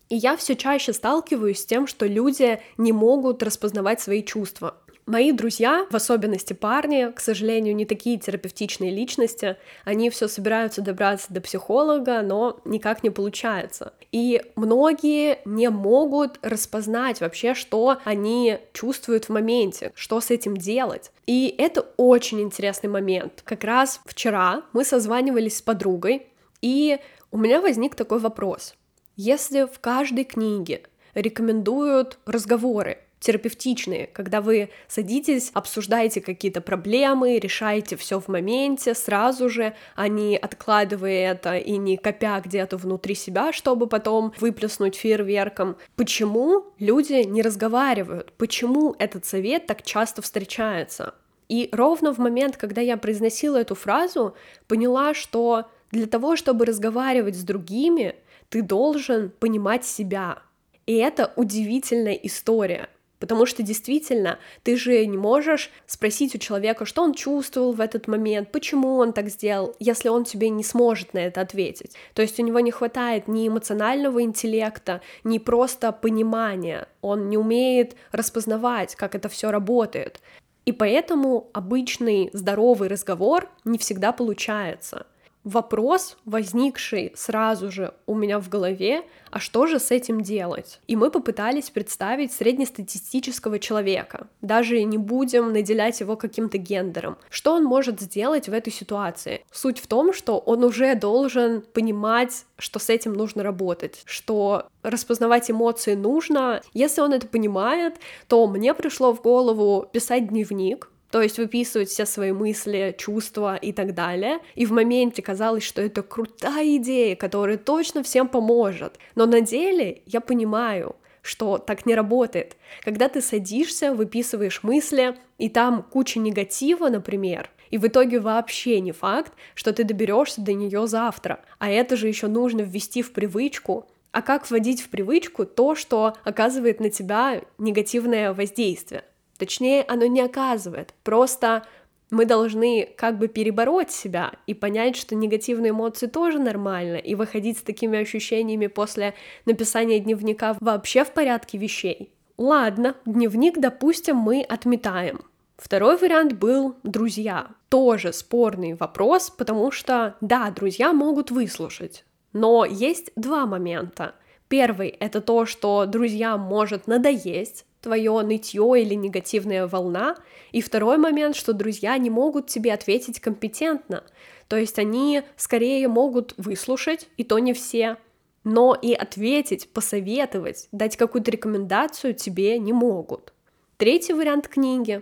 И 0.10 0.16
я 0.16 0.38
все 0.38 0.56
чаще 0.56 0.94
сталкиваюсь 0.94 1.62
с 1.62 1.66
тем, 1.66 1.86
что 1.86 2.06
люди 2.06 2.62
не 2.78 2.94
могут 2.94 3.44
распознавать 3.44 4.02
свои 4.02 4.24
чувства. 4.24 4.78
Мои 5.08 5.32
друзья, 5.32 5.88
в 5.90 5.96
особенности 5.96 6.52
парни, 6.52 7.14
к 7.16 7.22
сожалению, 7.22 7.74
не 7.74 7.86
такие 7.86 8.20
терапевтичные 8.20 8.92
личности, 8.92 9.56
они 9.86 10.10
все 10.10 10.28
собираются 10.28 10.82
добраться 10.82 11.32
до 11.32 11.40
психолога, 11.40 12.22
но 12.24 12.60
никак 12.66 13.04
не 13.04 13.10
получается. 13.10 13.94
И 14.12 14.42
многие 14.58 15.40
не 15.46 15.70
могут 15.70 16.40
распознать 16.42 17.22
вообще, 17.22 17.54
что 17.54 18.00
они 18.04 18.58
чувствуют 18.74 19.26
в 19.26 19.30
моменте, 19.30 19.94
что 19.96 20.20
с 20.20 20.30
этим 20.30 20.58
делать. 20.58 21.14
И 21.26 21.56
это 21.58 21.88
очень 21.96 22.42
интересный 22.42 22.90
момент. 22.90 23.44
Как 23.46 23.64
раз 23.64 24.02
вчера 24.04 24.64
мы 24.74 24.84
созванивались 24.84 25.60
с 25.60 25.62
подругой, 25.62 26.28
и 26.62 27.00
у 27.32 27.38
меня 27.38 27.62
возник 27.62 27.96
такой 27.96 28.20
вопрос. 28.20 28.76
Если 29.16 29.64
в 29.64 29.80
каждой 29.80 30.26
книге 30.26 30.82
рекомендуют 31.14 32.20
разговоры, 32.26 32.98
терапевтичные, 33.20 34.08
когда 34.08 34.42
вы 34.42 34.70
садитесь, 34.88 35.52
обсуждаете 35.54 36.22
какие-то 36.22 36.62
проблемы, 36.62 37.40
решаете 37.40 37.96
все 37.96 38.20
в 38.20 38.28
моменте 38.28 38.94
сразу 38.94 39.50
же, 39.50 39.74
а 39.96 40.08
не 40.08 40.38
откладывая 40.38 41.32
это 41.32 41.58
и 41.58 41.78
не 41.78 41.98
копя 41.98 42.40
где-то 42.40 42.78
внутри 42.78 43.16
себя, 43.16 43.52
чтобы 43.52 43.88
потом 43.88 44.34
выплеснуть 44.40 44.96
фейерверком. 44.96 45.78
Почему 45.96 46.66
люди 46.80 47.24
не 47.24 47.42
разговаривают? 47.42 48.32
Почему 48.34 48.96
этот 49.00 49.26
совет 49.26 49.66
так 49.66 49.82
часто 49.82 50.22
встречается? 50.22 51.16
И 51.50 51.70
ровно 51.72 52.14
в 52.14 52.18
момент, 52.18 52.58
когда 52.58 52.82
я 52.82 52.98
произносила 52.98 53.58
эту 53.58 53.74
фразу, 53.74 54.36
поняла, 54.68 55.14
что 55.14 55.66
для 55.92 56.06
того, 56.06 56.36
чтобы 56.36 56.66
разговаривать 56.66 57.36
с 57.36 57.44
другими, 57.44 58.16
ты 58.50 58.62
должен 58.62 59.30
понимать 59.30 59.86
себя. 59.86 60.40
И 60.86 60.96
это 60.96 61.34
удивительная 61.36 62.14
история. 62.14 62.90
Потому 63.20 63.46
что 63.46 63.64
действительно, 63.64 64.38
ты 64.64 64.78
же 64.78 65.06
не 65.06 65.18
можешь 65.18 65.72
спросить 65.86 66.36
у 66.36 66.38
человека, 66.38 66.86
что 66.86 67.02
он 67.04 67.14
чувствовал 67.14 67.74
в 67.74 67.82
этот 67.82 68.08
момент, 68.08 68.52
почему 68.52 68.98
он 68.98 69.14
так 69.14 69.30
сделал, 69.30 69.76
если 69.80 70.10
он 70.10 70.24
тебе 70.24 70.50
не 70.50 70.64
сможет 70.64 71.14
на 71.14 71.20
это 71.20 71.42
ответить. 71.42 71.96
То 72.14 72.22
есть 72.22 72.40
у 72.40 72.44
него 72.44 72.60
не 72.60 72.72
хватает 72.72 73.28
ни 73.28 73.48
эмоционального 73.48 74.22
интеллекта, 74.22 75.02
ни 75.24 75.40
просто 75.40 75.92
понимания. 75.92 76.88
Он 77.02 77.30
не 77.30 77.38
умеет 77.38 77.96
распознавать, 78.12 78.96
как 78.96 79.16
это 79.16 79.30
все 79.30 79.52
работает. 79.52 80.22
И 80.66 80.72
поэтому 80.72 81.50
обычный 81.54 82.30
здоровый 82.34 82.90
разговор 82.90 83.50
не 83.64 83.78
всегда 83.78 84.12
получается 84.12 85.08
вопрос, 85.48 86.18
возникший 86.26 87.14
сразу 87.16 87.72
же 87.72 87.94
у 88.06 88.16
меня 88.16 88.40
в 88.40 88.50
голове, 88.50 89.04
а 89.32 89.40
что 89.40 89.66
же 89.66 89.80
с 89.80 89.92
этим 89.92 90.22
делать? 90.22 90.80
И 90.88 90.96
мы 90.96 91.10
попытались 91.10 91.70
представить 91.70 92.34
среднестатистического 92.34 93.58
человека, 93.60 94.28
даже 94.42 94.84
не 94.84 94.98
будем 94.98 95.54
наделять 95.54 96.00
его 96.02 96.18
каким-то 96.18 96.58
гендером. 96.58 97.18
Что 97.30 97.54
он 97.54 97.64
может 97.64 98.02
сделать 98.02 98.50
в 98.50 98.54
этой 98.54 98.74
ситуации? 98.74 99.46
Суть 99.52 99.80
в 99.80 99.88
том, 99.88 100.14
что 100.14 100.38
он 100.38 100.64
уже 100.64 100.96
должен 100.96 101.62
понимать, 101.62 102.46
что 102.58 102.80
с 102.80 102.90
этим 102.90 103.14
нужно 103.14 103.42
работать, 103.42 104.02
что 104.06 104.68
распознавать 104.84 105.50
эмоции 105.50 105.96
нужно. 105.96 106.62
Если 106.74 107.02
он 107.02 107.14
это 107.14 107.28
понимает, 107.28 107.96
то 108.28 108.48
мне 108.48 108.74
пришло 108.74 109.14
в 109.14 109.22
голову 109.22 109.88
писать 109.92 110.28
дневник, 110.28 110.90
то 111.12 111.22
есть 111.22 111.38
выписывать 111.38 111.90
все 111.90 112.06
свои 112.06 112.32
мысли, 112.32 112.96
чувства 112.98 113.56
и 113.56 113.72
так 113.72 113.94
далее. 113.94 114.40
И 114.56 114.66
в 114.66 114.72
моменте 114.72 115.22
казалось, 115.22 115.64
что 115.64 115.82
это 115.82 116.02
крутая 116.04 116.78
идея, 116.78 117.16
которая 117.16 117.58
точно 117.58 118.04
всем 118.04 118.28
поможет. 118.28 118.98
Но 119.16 119.26
на 119.26 119.42
деле 119.42 120.02
я 120.06 120.22
понимаю, 120.22 120.96
что 121.22 121.58
так 121.58 121.86
не 121.86 121.96
работает. 121.96 122.56
Когда 122.84 123.10
ты 123.10 123.22
садишься, 123.22 123.94
выписываешь 123.94 124.64
мысли, 124.64 125.18
и 125.38 125.50
там 125.50 125.84
куча 125.84 126.20
негатива, 126.20 126.90
например, 126.90 127.50
и 127.70 127.78
в 127.78 127.86
итоге 127.86 128.20
вообще 128.20 128.80
не 128.80 128.92
факт, 128.94 129.34
что 129.54 129.74
ты 129.74 129.84
доберешься 129.84 130.42
до 130.42 130.54
нее 130.54 130.88
завтра. 130.88 131.42
А 131.60 131.70
это 131.70 131.98
же 131.98 132.08
еще 132.08 132.28
нужно 132.28 132.62
ввести 132.62 133.02
в 133.02 133.12
привычку. 133.12 133.88
А 134.12 134.22
как 134.22 134.50
вводить 134.50 134.82
в 134.82 134.90
привычку 134.90 135.46
то, 135.46 135.76
что 135.76 136.16
оказывает 136.24 136.80
на 136.80 136.90
тебя 136.90 137.42
негативное 137.58 138.34
воздействие? 138.34 139.04
Точнее, 139.38 139.84
оно 139.88 140.06
не 140.06 140.22
оказывает. 140.22 140.94
Просто 141.04 141.64
мы 142.10 142.26
должны 142.26 142.90
как 142.96 143.18
бы 143.18 143.28
перебороть 143.28 143.92
себя 143.92 144.32
и 144.46 144.54
понять, 144.54 144.96
что 144.96 145.16
негативные 145.16 145.72
эмоции 145.72 146.08
тоже 146.08 146.40
нормально, 146.40 146.96
и 146.98 147.16
выходить 147.16 147.58
с 147.58 147.62
такими 147.62 148.00
ощущениями 148.00 148.68
после 148.68 149.14
написания 149.46 150.00
дневника 150.00 150.56
вообще 150.60 151.04
в 151.04 151.12
порядке 151.12 151.58
вещей. 151.58 152.14
Ладно, 152.38 152.96
дневник, 153.06 153.58
допустим, 153.58 154.18
мы 154.18 154.42
отметаем. 154.42 155.22
Второй 155.58 155.98
вариант 155.98 156.34
был 156.34 156.76
друзья. 156.84 157.48
Тоже 157.70 158.14
спорный 158.14 158.76
вопрос, 158.76 159.32
потому 159.32 159.72
что, 159.72 160.16
да, 160.22 160.52
друзья 160.52 160.94
могут 160.94 161.32
выслушать, 161.32 162.06
но 162.32 162.64
есть 162.64 163.12
два 163.16 163.48
момента. 163.48 164.14
Первый— 164.48 164.90
это 165.00 165.20
то, 165.20 165.46
что 165.46 165.86
друзьям 165.88 166.42
может 166.42 166.88
надоесть, 166.88 167.66
твое 167.88 168.22
нытье 168.22 168.74
или 168.82 168.96
негативная 168.96 169.66
волна. 169.66 170.18
И 170.52 170.62
второй 170.62 170.98
момент, 170.98 171.38
что 171.38 171.54
друзья 171.54 171.98
не 171.98 172.10
могут 172.10 172.48
тебе 172.48 172.74
ответить 172.74 173.22
компетентно. 173.22 174.04
То 174.50 174.58
есть 174.58 174.78
они 174.78 175.22
скорее 175.38 175.88
могут 175.88 176.34
выслушать, 176.36 177.08
и 177.16 177.24
то 177.24 177.40
не 177.40 177.54
все, 177.54 177.96
но 178.44 178.76
и 178.76 178.94
ответить, 178.94 179.70
посоветовать, 179.72 180.68
дать 180.74 180.98
какую-то 180.98 181.32
рекомендацию 181.32 182.14
тебе 182.14 182.60
не 182.60 182.74
могут. 182.74 183.34
Третий 183.78 184.12
вариант 184.12 184.50
книги 184.50 185.02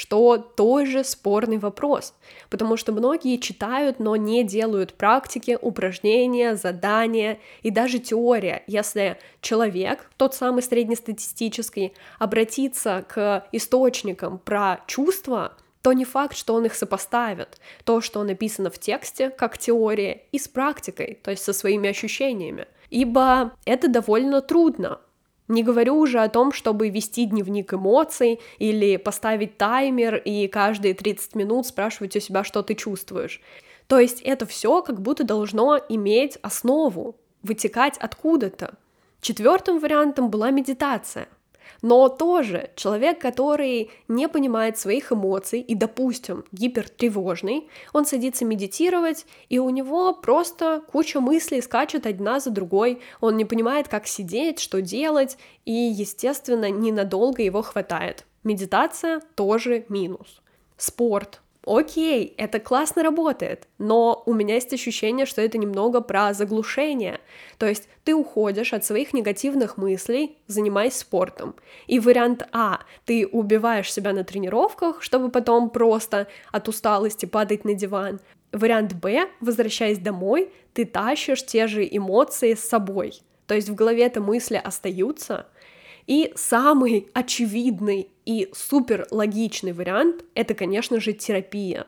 что 0.00 0.38
тоже 0.38 1.04
спорный 1.04 1.58
вопрос, 1.58 2.14
потому 2.48 2.78
что 2.78 2.90
многие 2.90 3.36
читают, 3.36 3.98
но 3.98 4.16
не 4.16 4.44
делают 4.44 4.94
практики, 4.94 5.58
упражнения, 5.60 6.56
задания 6.56 7.38
и 7.60 7.70
даже 7.70 7.98
теория. 7.98 8.62
Если 8.66 9.18
человек, 9.42 10.10
тот 10.16 10.34
самый 10.34 10.62
среднестатистический, 10.62 11.92
обратится 12.18 13.04
к 13.06 13.46
источникам 13.52 14.38
про 14.38 14.80
чувства, 14.86 15.52
то 15.82 15.92
не 15.92 16.06
факт, 16.06 16.34
что 16.34 16.54
он 16.54 16.64
их 16.64 16.74
сопоставит. 16.76 17.58
То, 17.84 18.00
что 18.00 18.24
написано 18.24 18.70
в 18.70 18.78
тексте, 18.78 19.28
как 19.28 19.58
теория, 19.58 20.22
и 20.32 20.38
с 20.38 20.48
практикой, 20.48 21.18
то 21.22 21.30
есть 21.30 21.44
со 21.44 21.52
своими 21.52 21.90
ощущениями. 21.90 22.68
Ибо 22.88 23.52
это 23.66 23.86
довольно 23.86 24.40
трудно, 24.40 24.98
не 25.50 25.62
говорю 25.62 25.96
уже 25.96 26.20
о 26.20 26.28
том, 26.28 26.52
чтобы 26.52 26.88
вести 26.88 27.26
дневник 27.26 27.74
эмоций 27.74 28.40
или 28.58 28.96
поставить 28.96 29.58
таймер 29.58 30.16
и 30.16 30.48
каждые 30.48 30.94
30 30.94 31.34
минут 31.34 31.66
спрашивать 31.66 32.16
у 32.16 32.20
себя, 32.20 32.44
что 32.44 32.62
ты 32.62 32.74
чувствуешь. 32.74 33.40
То 33.86 33.98
есть 33.98 34.20
это 34.22 34.46
все 34.46 34.82
как 34.82 35.00
будто 35.00 35.24
должно 35.24 35.78
иметь 35.88 36.38
основу, 36.42 37.16
вытекать 37.42 37.98
откуда-то. 37.98 38.74
Четвертым 39.20 39.80
вариантом 39.80 40.30
была 40.30 40.50
медитация— 40.50 41.28
но 41.82 42.08
тоже 42.08 42.70
человек, 42.76 43.20
который 43.20 43.90
не 44.08 44.28
понимает 44.28 44.78
своих 44.78 45.12
эмоций 45.12 45.60
и, 45.60 45.74
допустим, 45.74 46.44
гипертревожный, 46.52 47.68
он 47.92 48.06
садится 48.06 48.44
медитировать, 48.44 49.26
и 49.48 49.58
у 49.58 49.70
него 49.70 50.14
просто 50.14 50.82
куча 50.90 51.20
мыслей 51.20 51.62
скачет 51.62 52.06
одна 52.06 52.40
за 52.40 52.50
другой, 52.50 53.00
он 53.20 53.36
не 53.36 53.44
понимает, 53.44 53.88
как 53.88 54.06
сидеть, 54.06 54.60
что 54.60 54.80
делать, 54.80 55.38
и, 55.64 55.72
естественно, 55.72 56.70
ненадолго 56.70 57.42
его 57.42 57.62
хватает. 57.62 58.26
Медитация 58.42 59.20
тоже 59.34 59.84
минус. 59.88 60.40
Спорт, 60.76 61.40
окей, 61.66 62.34
это 62.36 62.58
классно 62.60 63.02
работает, 63.02 63.68
но 63.78 64.22
у 64.26 64.32
меня 64.32 64.54
есть 64.54 64.72
ощущение, 64.72 65.26
что 65.26 65.42
это 65.42 65.58
немного 65.58 66.00
про 66.00 66.32
заглушение. 66.34 67.20
То 67.58 67.66
есть 67.66 67.88
ты 68.04 68.14
уходишь 68.14 68.72
от 68.72 68.84
своих 68.84 69.12
негативных 69.12 69.76
мыслей, 69.76 70.38
занимаясь 70.46 70.96
спортом. 70.96 71.54
И 71.86 71.98
вариант 72.00 72.48
А, 72.52 72.80
ты 73.04 73.26
убиваешь 73.26 73.92
себя 73.92 74.12
на 74.12 74.24
тренировках, 74.24 75.02
чтобы 75.02 75.30
потом 75.30 75.70
просто 75.70 76.28
от 76.52 76.68
усталости 76.68 77.26
падать 77.26 77.64
на 77.64 77.74
диван. 77.74 78.20
Вариант 78.52 78.94
Б, 78.94 79.28
возвращаясь 79.40 79.98
домой, 79.98 80.50
ты 80.72 80.84
тащишь 80.84 81.44
те 81.44 81.66
же 81.66 81.86
эмоции 81.88 82.54
с 82.54 82.60
собой. 82.60 83.20
То 83.46 83.54
есть 83.54 83.68
в 83.68 83.74
голове 83.74 84.04
это 84.04 84.20
мысли 84.20 84.60
остаются, 84.62 85.46
и 86.10 86.32
самый 86.34 87.08
очевидный 87.14 88.10
и 88.26 88.50
супер 88.52 89.06
логичный 89.12 89.72
вариант— 89.72 90.24
это, 90.34 90.54
конечно 90.54 90.98
же, 90.98 91.12
терапия. 91.12 91.86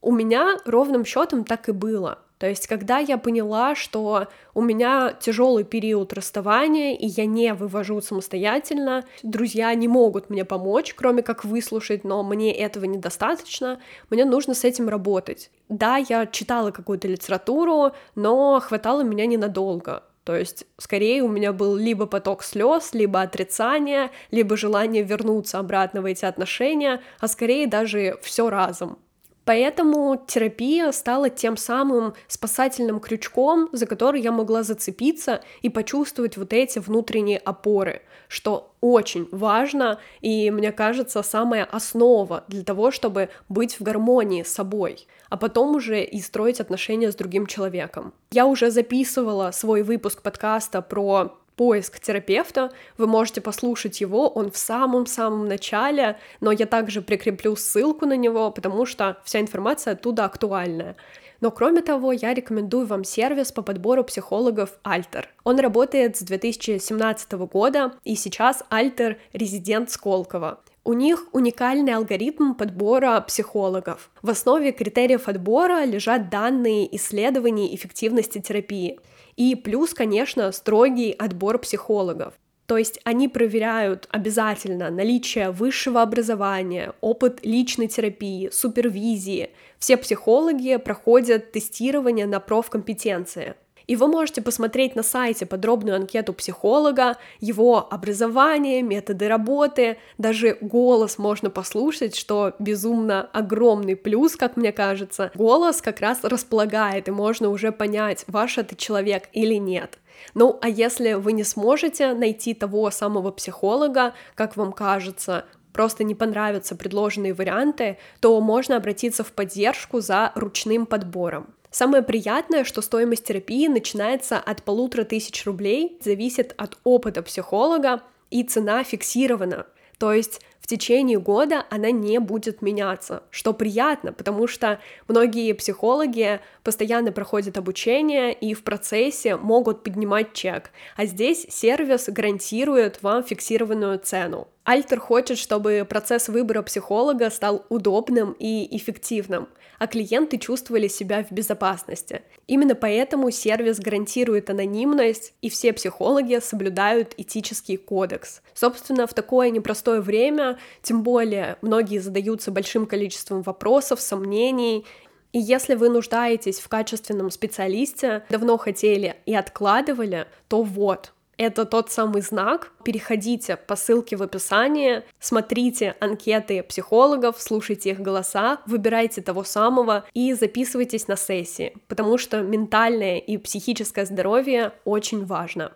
У 0.00 0.12
меня 0.12 0.58
ровным 0.64 1.04
счетом 1.04 1.42
так 1.42 1.68
и 1.68 1.72
было. 1.72 2.20
То 2.38 2.48
есть, 2.48 2.68
когда 2.68 2.98
я 2.98 3.18
поняла, 3.18 3.74
что 3.74 4.28
у 4.54 4.62
меня 4.62 5.12
тяжелый 5.18 5.64
период 5.64 6.12
расставания, 6.12 6.94
и 6.94 7.06
я 7.06 7.26
не 7.26 7.52
вывожу 7.52 8.00
самостоятельно, 8.00 9.04
друзья 9.24 9.74
не 9.74 9.88
могут 9.88 10.30
мне 10.30 10.44
помочь, 10.44 10.94
кроме 10.94 11.24
как 11.24 11.44
выслушать, 11.44 12.04
но 12.04 12.22
мне 12.22 12.52
этого 12.52 12.84
недостаточно, 12.84 13.80
мне 14.08 14.24
нужно 14.24 14.54
с 14.54 14.62
этим 14.62 14.88
работать. 14.88 15.50
Да, 15.68 15.96
я 15.96 16.26
читала 16.26 16.70
какую-то 16.70 17.08
литературу, 17.08 17.90
но 18.14 18.60
хватало 18.60 19.02
меня 19.02 19.26
ненадолго. 19.26 20.04
То 20.24 20.34
есть, 20.34 20.64
скорее 20.78 21.22
у 21.22 21.28
меня 21.28 21.52
был 21.52 21.76
либо 21.76 22.06
поток 22.06 22.42
слез, 22.42 22.94
либо 22.94 23.20
отрицание, 23.20 24.10
либо 24.30 24.56
желание 24.56 25.02
вернуться 25.02 25.58
обратно 25.58 26.00
в 26.00 26.06
эти 26.06 26.24
отношения, 26.24 27.02
а 27.20 27.28
скорее 27.28 27.66
даже 27.66 28.18
все 28.22 28.48
разом. 28.48 28.98
Поэтому 29.44 30.22
терапия 30.26 30.90
стала 30.92 31.28
тем 31.28 31.58
самым 31.58 32.14
спасательным 32.28 32.98
крючком, 32.98 33.68
за 33.72 33.84
который 33.86 34.22
я 34.22 34.32
могла 34.32 34.62
зацепиться 34.62 35.42
и 35.60 35.68
почувствовать 35.68 36.38
вот 36.38 36.54
эти 36.54 36.78
внутренние 36.78 37.38
опоры, 37.38 38.00
что 38.28 38.74
очень 38.80 39.28
важно 39.32 39.98
и, 40.20 40.50
мне 40.50 40.72
кажется, 40.72 41.22
самая 41.22 41.64
основа 41.64 42.44
для 42.48 42.62
того, 42.62 42.90
чтобы 42.90 43.28
быть 43.48 43.78
в 43.78 43.82
гармонии 43.82 44.42
с 44.42 44.52
собой, 44.52 45.06
а 45.30 45.36
потом 45.36 45.76
уже 45.76 46.02
и 46.02 46.20
строить 46.20 46.60
отношения 46.60 47.10
с 47.10 47.16
другим 47.16 47.46
человеком. 47.46 48.12
Я 48.30 48.46
уже 48.46 48.70
записывала 48.70 49.50
свой 49.50 49.82
выпуск 49.82 50.22
подкаста 50.22 50.82
про 50.82 51.36
поиск 51.56 52.00
терапевта. 52.00 52.72
Вы 52.98 53.06
можете 53.06 53.40
послушать 53.40 54.00
его, 54.00 54.28
он 54.28 54.50
в 54.50 54.56
самом-самом 54.56 55.46
начале, 55.46 56.18
но 56.40 56.52
я 56.52 56.66
также 56.66 57.02
прикреплю 57.02 57.56
ссылку 57.56 58.06
на 58.06 58.16
него, 58.16 58.50
потому 58.50 58.86
что 58.86 59.18
вся 59.24 59.40
информация 59.40 59.92
оттуда 59.92 60.24
актуальная. 60.24 60.96
Но 61.40 61.50
кроме 61.50 61.82
того, 61.82 62.12
я 62.12 62.34
рекомендую 62.34 62.86
вам 62.86 63.04
сервис 63.04 63.52
по 63.52 63.62
подбору 63.62 64.04
психологов 64.04 64.78
Alter. 64.84 65.26
Он 65.44 65.58
работает 65.58 66.16
с 66.16 66.22
2017 66.22 67.32
года, 67.32 67.94
и 68.04 68.14
сейчас 68.14 68.62
Alter— 68.70 69.16
резидент 69.32 69.90
Сколково. 69.90 70.60
У 70.84 70.92
них 70.92 71.28
уникальный 71.32 71.94
алгоритм 71.94 72.54
подбора 72.54 73.20
психологов. 73.20 74.10
В 74.22 74.30
основе 74.30 74.72
критериев 74.72 75.28
отбора 75.28 75.84
лежат 75.84 76.28
данные 76.28 76.94
исследований 76.96 77.74
эффективности 77.74 78.40
терапии— 78.40 78.98
и 79.36 79.54
плюс, 79.54 79.94
конечно, 79.94 80.52
строгий 80.52 81.12
отбор 81.12 81.58
психологов. 81.58 82.34
То 82.66 82.78
есть 82.78 83.00
они 83.04 83.28
проверяют 83.28 84.08
обязательно 84.10 84.90
наличие 84.90 85.50
высшего 85.50 86.00
образования, 86.00 86.94
опыт 87.00 87.40
личной 87.44 87.88
терапии, 87.88 88.48
супервизии. 88.50 89.50
Все 89.78 89.96
психологи 89.98 90.76
проходят 90.76 91.52
тестирование 91.52 92.26
на 92.26 92.40
профкомпетенции. 92.40 93.54
И 93.86 93.96
вы 93.96 94.06
можете 94.08 94.40
посмотреть 94.40 94.96
на 94.96 95.02
сайте 95.02 95.46
подробную 95.46 95.96
анкету 95.96 96.32
психолога, 96.32 97.18
его 97.40 97.86
образование, 97.90 98.82
методы 98.82 99.28
работы, 99.28 99.98
даже 100.16 100.56
голос 100.60 101.18
можно 101.18 101.50
послушать, 101.50 102.16
что 102.16 102.54
безумно 102.58 103.28
огромный 103.32 103.96
плюс, 103.96 104.36
как 104.36 104.56
мне 104.56 104.72
кажется. 104.72 105.30
Голос 105.34 105.82
как 105.82 106.00
раз 106.00 106.20
располагает, 106.22 107.08
и 107.08 107.10
можно 107.10 107.50
уже 107.50 107.72
понять, 107.72 108.24
ваш 108.26 108.58
это 108.58 108.74
человек 108.74 109.28
или 109.32 109.54
нет. 109.54 109.98
Ну, 110.34 110.58
а 110.62 110.68
если 110.68 111.14
вы 111.14 111.32
не 111.32 111.44
сможете 111.44 112.14
найти 112.14 112.54
того 112.54 112.90
самого 112.90 113.30
психолога, 113.30 114.14
как 114.34 114.56
вам 114.56 114.72
кажется, 114.72 115.44
просто 115.72 116.04
не 116.04 116.14
понравятся 116.14 116.76
предложенные 116.76 117.34
варианты, 117.34 117.98
то 118.20 118.40
можно 118.40 118.76
обратиться 118.76 119.24
в 119.24 119.32
поддержку 119.32 120.00
за 120.00 120.32
ручным 120.34 120.86
подбором. 120.86 121.48
Самое 121.70 122.04
приятное, 122.04 122.62
что 122.62 122.82
стоимость 122.82 123.24
терапии 123.24 123.66
начинается 123.66 124.38
от 124.38 124.62
полутора 124.62 125.04
тысяч 125.04 125.44
рублей, 125.44 125.98
зависит 126.00 126.54
от 126.56 126.78
опыта 126.84 127.20
психолога, 127.22 128.02
и 128.30 128.42
цена 128.42 128.82
фиксирована. 128.82 129.66
То 129.98 130.12
есть 130.12 130.40
в 130.64 130.66
течение 130.66 131.20
года 131.20 131.66
она 131.68 131.90
не 131.90 132.18
будет 132.20 132.62
меняться, 132.62 133.22
что 133.28 133.52
приятно, 133.52 134.14
потому 134.14 134.46
что 134.46 134.80
многие 135.08 135.52
психологи 135.52 136.40
постоянно 136.62 137.12
проходят 137.12 137.58
обучение 137.58 138.32
и 138.32 138.54
в 138.54 138.64
процессе 138.64 139.36
могут 139.36 139.82
поднимать 139.82 140.32
чек, 140.32 140.70
а 140.96 141.04
здесь 141.04 141.46
сервис 141.50 142.08
гарантирует 142.08 143.02
вам 143.02 143.22
фиксированную 143.24 143.98
цену. 143.98 144.48
Альтер 144.64 144.98
хочет, 144.98 145.36
чтобы 145.36 145.86
процесс 145.86 146.28
выбора 146.28 146.62
психолога 146.62 147.28
стал 147.28 147.66
удобным 147.68 148.34
и 148.38 148.74
эффективным, 148.74 149.48
а 149.78 149.86
клиенты 149.86 150.38
чувствовали 150.38 150.88
себя 150.88 151.22
в 151.22 151.30
безопасности. 151.32 152.22
Именно 152.46 152.74
поэтому 152.74 153.30
сервис 153.30 153.78
гарантирует 153.78 154.48
анонимность, 154.48 155.34
и 155.42 155.50
все 155.50 155.74
психологи 155.74 156.38
соблюдают 156.40 157.12
этический 157.18 157.76
кодекс. 157.76 158.40
Собственно, 158.54 159.06
в 159.06 159.12
такое 159.12 159.50
непростое 159.50 160.00
время, 160.00 160.53
тем 160.82 161.02
более 161.02 161.56
многие 161.62 161.98
задаются 161.98 162.50
большим 162.50 162.86
количеством 162.86 163.42
вопросов, 163.42 164.00
сомнений, 164.00 164.84
и 165.32 165.40
если 165.40 165.74
вы 165.74 165.88
нуждаетесь 165.88 166.60
в 166.60 166.68
качественном 166.68 167.30
специалисте, 167.30 168.24
давно 168.30 168.56
хотели 168.56 169.16
и 169.26 169.34
откладывали, 169.34 170.28
то 170.48 170.62
вот, 170.62 171.12
это 171.36 171.64
тот 171.64 171.90
самый 171.90 172.22
знак. 172.22 172.72
Переходите 172.84 173.56
по 173.56 173.76
ссылке 173.76 174.16
в 174.16 174.22
описании, 174.22 175.02
смотрите 175.18 175.96
анкеты 176.00 176.62
психологов, 176.62 177.36
слушайте 177.38 177.90
их 177.90 178.00
голоса, 178.00 178.60
выбирайте 178.66 179.20
того 179.22 179.42
самого 179.44 180.04
и 180.14 180.32
записывайтесь 180.34 181.08
на 181.08 181.16
сессии, 181.16 181.74
потому 181.88 182.18
что 182.18 182.42
ментальное 182.42 183.18
и 183.18 183.36
психическое 183.36 184.06
здоровье 184.06 184.72
очень 184.84 185.24
важно. 185.24 185.72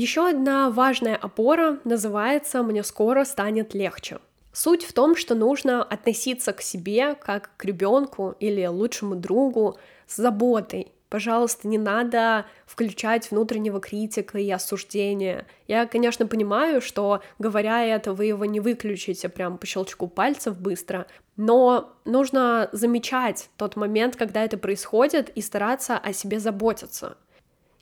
Еще 0.00 0.26
одна 0.26 0.70
важная 0.70 1.14
опора 1.14 1.78
называется 1.84 2.62
«Мне 2.62 2.82
скоро 2.82 3.24
станет 3.24 3.74
легче». 3.74 4.18
Суть 4.50 4.82
в 4.82 4.94
том, 4.94 5.14
что 5.14 5.34
нужно 5.34 5.82
относиться 5.82 6.54
к 6.54 6.62
себе 6.62 7.14
как 7.16 7.50
к 7.58 7.66
ребенку 7.66 8.34
или 8.40 8.64
лучшему 8.64 9.14
другу 9.14 9.76
с 10.06 10.16
заботой, 10.16 10.92
Пожалуйста, 11.10 11.66
не 11.66 11.76
надо 11.76 12.46
включать 12.66 13.32
внутреннего 13.32 13.80
критика 13.80 14.38
и 14.38 14.48
осуждения. 14.48 15.44
Я, 15.66 15.86
конечно, 15.86 16.24
понимаю, 16.24 16.80
что, 16.80 17.20
говоря 17.40 17.84
это, 17.84 18.12
вы 18.14 18.26
его 18.26 18.44
не 18.44 18.60
выключите 18.60 19.28
прям 19.28 19.58
по 19.58 19.66
щелчку 19.66 20.06
пальцев 20.06 20.56
быстро, 20.56 21.08
но 21.36 21.92
нужно 22.04 22.68
замечать 22.70 23.50
тот 23.56 23.74
момент, 23.74 24.14
когда 24.14 24.44
это 24.44 24.56
происходит, 24.56 25.30
и 25.30 25.42
стараться 25.42 25.98
о 25.98 26.12
себе 26.12 26.38
заботиться. 26.38 27.16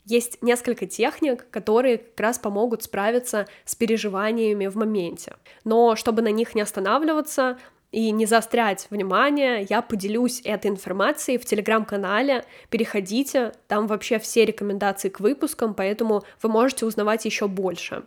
Есть 0.09 0.43
несколько 0.43 0.87
техник, 0.87 1.47
которые 1.51 1.99
как 1.99 2.21
раз 2.21 2.39
помогут 2.39 2.83
справиться 2.83 3.47
с 3.67 3.75
переживаниями 3.75 4.67
в 4.67 4.75
моменте. 4.75 5.37
Но 5.65 5.97
чтобы 5.97 6.23
на 6.23 6.31
них 6.31 6.55
не 6.55 6.63
останавливаться, 6.63 7.59
и 7.91 8.11
не 8.11 8.27
заострять 8.27 8.87
внимание, 8.91 9.67
я 9.69 9.81
поделюсь 9.81 10.43
этой 10.45 10.71
информацией 10.71 11.39
в 11.39 11.47
телеграм-канале. 11.47 12.45
Переходите, 12.69 13.53
там 13.67 13.87
вообще 13.87 14.19
все 14.19 14.45
рекомендации 14.45 15.09
к 15.09 15.21
выпускам, 15.21 15.73
поэтому 15.75 16.23
вы 16.43 16.51
можете 16.51 16.85
узнавать 16.85 17.25
еще 17.25 17.49
больше. 17.49 18.05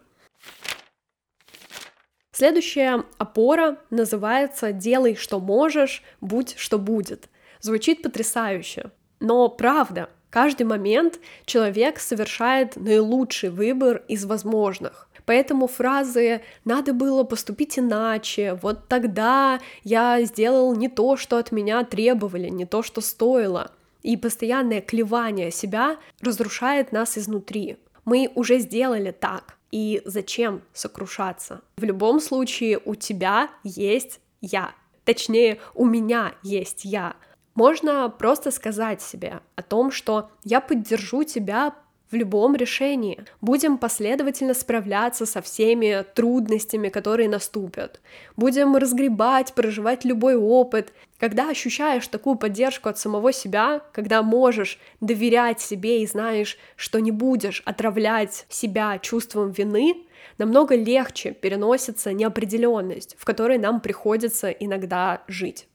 Следующая 2.32 3.06
опора 3.18 3.78
называется 3.90 4.72
«Делай, 4.72 5.16
что 5.16 5.40
можешь, 5.40 6.04
будь, 6.20 6.56
что 6.58 6.78
будет». 6.78 7.30
Звучит 7.60 8.02
потрясающе, 8.04 8.92
но 9.20 9.50
правда, 9.50 10.10
каждый 10.32 10.63
момент 10.63 11.20
человек 11.46 12.00
совершает 12.00 12.76
наилучший 12.76 13.50
выбор 13.50 14.02
из 14.08 14.26
возможных. 14.26 15.08
Поэтому 15.28 15.67
фразы 15.67 16.41
«надо 16.65 16.94
было 16.94 17.24
поступить 17.24 17.78
иначе», 17.78 18.58
«вот 18.63 18.88
тогда 18.88 19.60
я 19.84 20.20
сделал 20.24 20.76
не 20.76 20.89
то, 20.89 21.15
что 21.15 21.38
от 21.38 21.52
меня 21.52 21.84
требовали, 21.84 22.50
не 22.50 22.65
то, 22.65 22.82
что 22.82 23.02
стоило», 23.02 23.72
и 24.02 24.17
постоянное 24.17 24.82
клевание 24.82 25.52
себя 25.52 25.98
разрушает 26.22 26.91
нас 26.91 27.20
изнутри. 27.20 27.78
Мы 28.04 28.32
уже 28.34 28.58
сделали 28.58 29.12
так, 29.12 29.58
и 29.72 30.02
зачем 30.06 30.63
сокрушаться? 30.74 31.62
В 31.78 31.84
любом 31.84 32.20
случае 32.20 32.80
у 32.84 32.96
тебя 32.96 33.50
есть 33.63 34.20
я. 34.41 34.74
Точнее, 35.06 35.60
у 35.74 35.86
меня 35.86 36.34
есть 36.44 36.84
я. 36.84 37.15
Можно 37.56 38.10
просто 38.10 38.52
сказать 38.52 39.02
себе 39.02 39.42
о 39.56 39.62
том, 39.62 39.92
что 39.92 40.30
я 40.44 40.62
поддержу 40.62 41.24
тебя 41.24 41.74
в 42.12 42.16
любом 42.16 42.56
решении. 42.56 43.24
Будем 43.40 43.78
последовательно 43.78 44.54
справляться 44.54 45.26
со 45.26 45.42
всеми 45.42 46.06
трудностями, 46.14 46.90
которые 46.90 47.30
наступят. 47.30 48.02
Будем 48.36 48.76
разгребать, 48.76 49.54
проживать 49.54 50.04
любой 50.06 50.36
опыт. 50.36 50.94
Когда 51.20 51.50
ощущаешь 51.50 52.08
такую 52.08 52.36
поддержку 52.36 52.90
от 52.90 52.98
самого 52.98 53.32
себя, 53.32 53.82
когда 53.94 54.24
можешь 54.24 54.80
доверять 55.00 55.62
себе 55.62 56.04
и 56.04 56.08
знаешь, 56.08 56.58
что 56.76 57.00
не 57.00 57.12
будешь 57.12 57.62
отравлять 57.66 58.46
себя 58.50 59.00
чувством 59.00 59.52
вины, 59.52 60.04
намного 60.38 60.76
легче 60.76 61.32
переносится 61.32 62.12
неопределенность, 62.12 63.16
в 63.18 63.26
которой 63.26 63.58
нам 63.58 63.80
приходится 63.80 64.50
иногда 64.50 65.24
жить. 65.28 65.68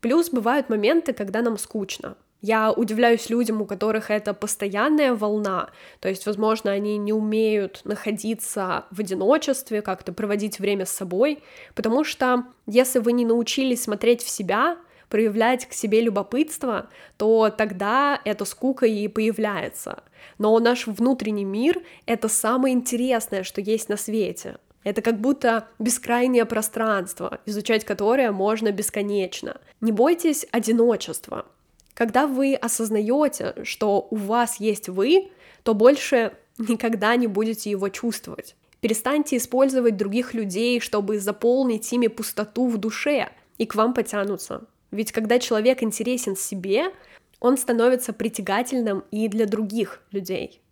Плюс 0.00 0.30
бывают 0.30 0.68
моменты, 0.68 1.12
когда 1.12 1.42
нам 1.42 1.58
скучно. 1.58 2.16
Я 2.40 2.70
удивляюсь 2.70 3.30
людям, 3.30 3.60
у 3.60 3.66
которых 3.66 4.10
это 4.12 4.32
постоянная 4.32 5.12
волна, 5.12 5.70
то 5.98 6.08
есть, 6.08 6.24
возможно, 6.24 6.70
они 6.70 6.96
не 6.96 7.12
умеют 7.12 7.80
находиться 7.82 8.84
в 8.92 9.00
одиночестве, 9.00 9.82
как-то 9.82 10.12
проводить 10.12 10.60
время 10.60 10.86
с 10.86 10.90
собой, 10.90 11.42
потому 11.74 12.04
что 12.04 12.44
если 12.66 13.00
вы 13.00 13.10
не 13.10 13.24
научились 13.24 13.82
смотреть 13.82 14.22
в 14.22 14.28
себя, 14.28 14.78
проявлять 15.08 15.66
к 15.66 15.72
себе 15.72 16.00
любопытство, 16.00 16.88
то 17.16 17.50
тогда 17.50 18.20
эта 18.24 18.44
скука 18.44 18.86
и 18.86 19.08
появляется. 19.08 20.04
Но 20.38 20.56
наш 20.60 20.86
внутренний 20.86 21.44
мир— 21.44 21.82
это 22.06 22.28
самое 22.28 22.72
интересное, 22.72 23.42
что 23.42 23.60
есть 23.60 23.88
на 23.88 23.96
свете. 23.96 24.58
Это 24.88 25.02
как 25.02 25.20
будто 25.20 25.68
бескрайнее 25.78 26.46
пространство, 26.46 27.40
изучать 27.44 27.84
которое 27.84 28.32
можно 28.32 28.72
бесконечно. 28.72 29.60
Не 29.82 29.92
бойтесь 29.92 30.46
одиночества. 30.50 31.44
Когда 31.92 32.26
вы 32.26 32.54
осознаете, 32.54 33.54
что 33.64 34.08
у 34.10 34.16
вас 34.16 34.60
есть 34.60 34.88
вы, 34.88 35.30
то 35.62 35.74
больше 35.74 36.32
никогда 36.56 37.16
не 37.16 37.26
будете 37.26 37.68
его 37.68 37.90
чувствовать. 37.90 38.56
Перестаньте 38.80 39.36
использовать 39.36 39.98
других 39.98 40.32
людей, 40.32 40.80
чтобы 40.80 41.18
заполнить 41.20 41.92
ими 41.92 42.06
пустоту 42.06 42.66
в 42.66 42.78
душе, 42.78 43.28
и 43.58 43.66
к 43.66 43.74
вам 43.74 43.92
потянутся. 43.92 44.62
Ведь 44.90 45.12
когда 45.12 45.38
человек 45.38 45.82
интересен 45.82 46.34
себе, 46.34 46.94
он 47.40 47.58
становится 47.58 48.14
притягательным 48.14 49.04
и 49.10 49.28
для 49.28 49.44
других 49.44 50.00
людей. 50.12 50.62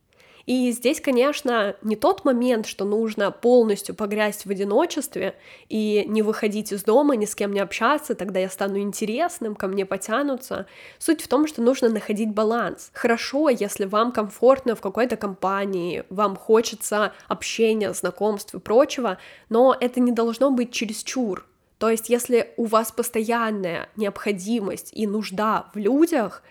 И 0.47 0.71
здесь, 0.71 1.01
конечно, 1.01 1.75
не 1.83 1.97
тот 1.97 2.25
момент, 2.25 2.67
что 2.67 2.85
нужно 2.85 3.33
полностью 3.33 3.97
погрязть 3.97 4.47
в 4.47 4.51
одиночестве 4.51 5.35
и 5.69 6.05
не 6.07 6.23
выходить 6.23 6.71
из 6.73 6.85
дома, 6.85 7.17
ни 7.17 7.25
с 7.25 7.35
кем 7.35 7.53
не 7.53 7.59
общаться, 7.59 8.15
тогда 8.15 8.39
я 8.39 8.49
стану 8.49 8.79
интересным, 8.79 9.57
ко 9.57 9.67
мне 9.67 9.85
потянутся. 9.85 10.67
Суть 10.99 11.21
в 11.21 11.27
том, 11.27 11.49
что 11.49 11.63
нужно 11.63 11.89
находить 11.89 12.33
баланс. 12.33 12.91
Хорошо, 12.93 13.49
если 13.49 13.87
вам 13.87 14.13
комфортно 14.13 14.77
в 14.77 14.81
какой-то 14.81 15.17
компании, 15.17 16.05
вам 16.11 16.37
хочется 16.37 17.13
общения, 17.27 17.93
знакомств 17.93 18.55
и 18.55 18.61
прочего, 18.61 19.19
но 19.49 19.77
это 19.79 19.99
не 19.99 20.13
должно 20.13 20.53
быть 20.53 20.71
чересчур. 20.71 21.45
То 21.79 21.91
есть, 21.91 22.09
если 22.09 22.55
у 22.57 22.67
вас 22.67 22.93
постоянная 22.93 23.89
необходимость 23.97 24.93
и 24.95 25.09
нужда 25.09 25.67
в 25.75 25.79
людях, 25.79 26.45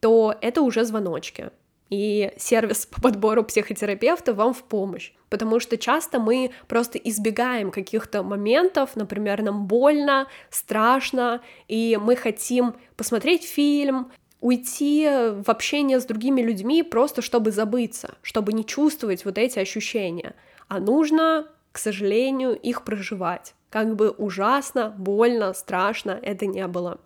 то 0.00 0.34
это 0.40 0.62
уже 0.62 0.84
звоночки 0.84 1.50
и 1.92 2.32
сервис 2.38 2.86
по 2.86 3.02
подбору 3.02 3.44
психотерапевта 3.44 4.32
вам 4.32 4.54
в 4.54 4.62
помощь. 4.62 5.12
Потому 5.28 5.60
что 5.60 5.76
часто 5.76 6.18
мы 6.18 6.50
просто 6.66 6.96
избегаем 6.96 7.70
каких-то 7.70 8.22
моментов, 8.22 8.96
например, 8.96 9.42
нам 9.42 9.66
больно, 9.66 10.26
страшно, 10.48 11.42
и 11.68 11.98
мы 12.00 12.16
хотим 12.16 12.76
посмотреть 12.96 13.44
фильм, 13.44 14.10
уйти 14.40 15.06
в 15.06 15.50
общение 15.50 16.00
с 16.00 16.06
другими 16.06 16.40
людьми 16.40 16.82
просто 16.82 17.20
чтобы 17.20 17.50
забыться, 17.50 18.14
чтобы 18.22 18.54
не 18.54 18.64
чувствовать 18.64 19.26
вот 19.26 19.36
эти 19.36 19.58
ощущения. 19.58 20.34
А 20.68 20.80
нужно, 20.80 21.46
к 21.72 21.78
сожалению, 21.78 22.56
их 22.58 22.84
проживать. 22.84 23.54
Как 23.68 23.96
бы 23.96 24.08
ужасно, 24.08 24.94
больно, 24.96 25.52
страшно 25.52 26.18
это 26.22 26.46
не 26.46 26.66
было. 26.68 27.02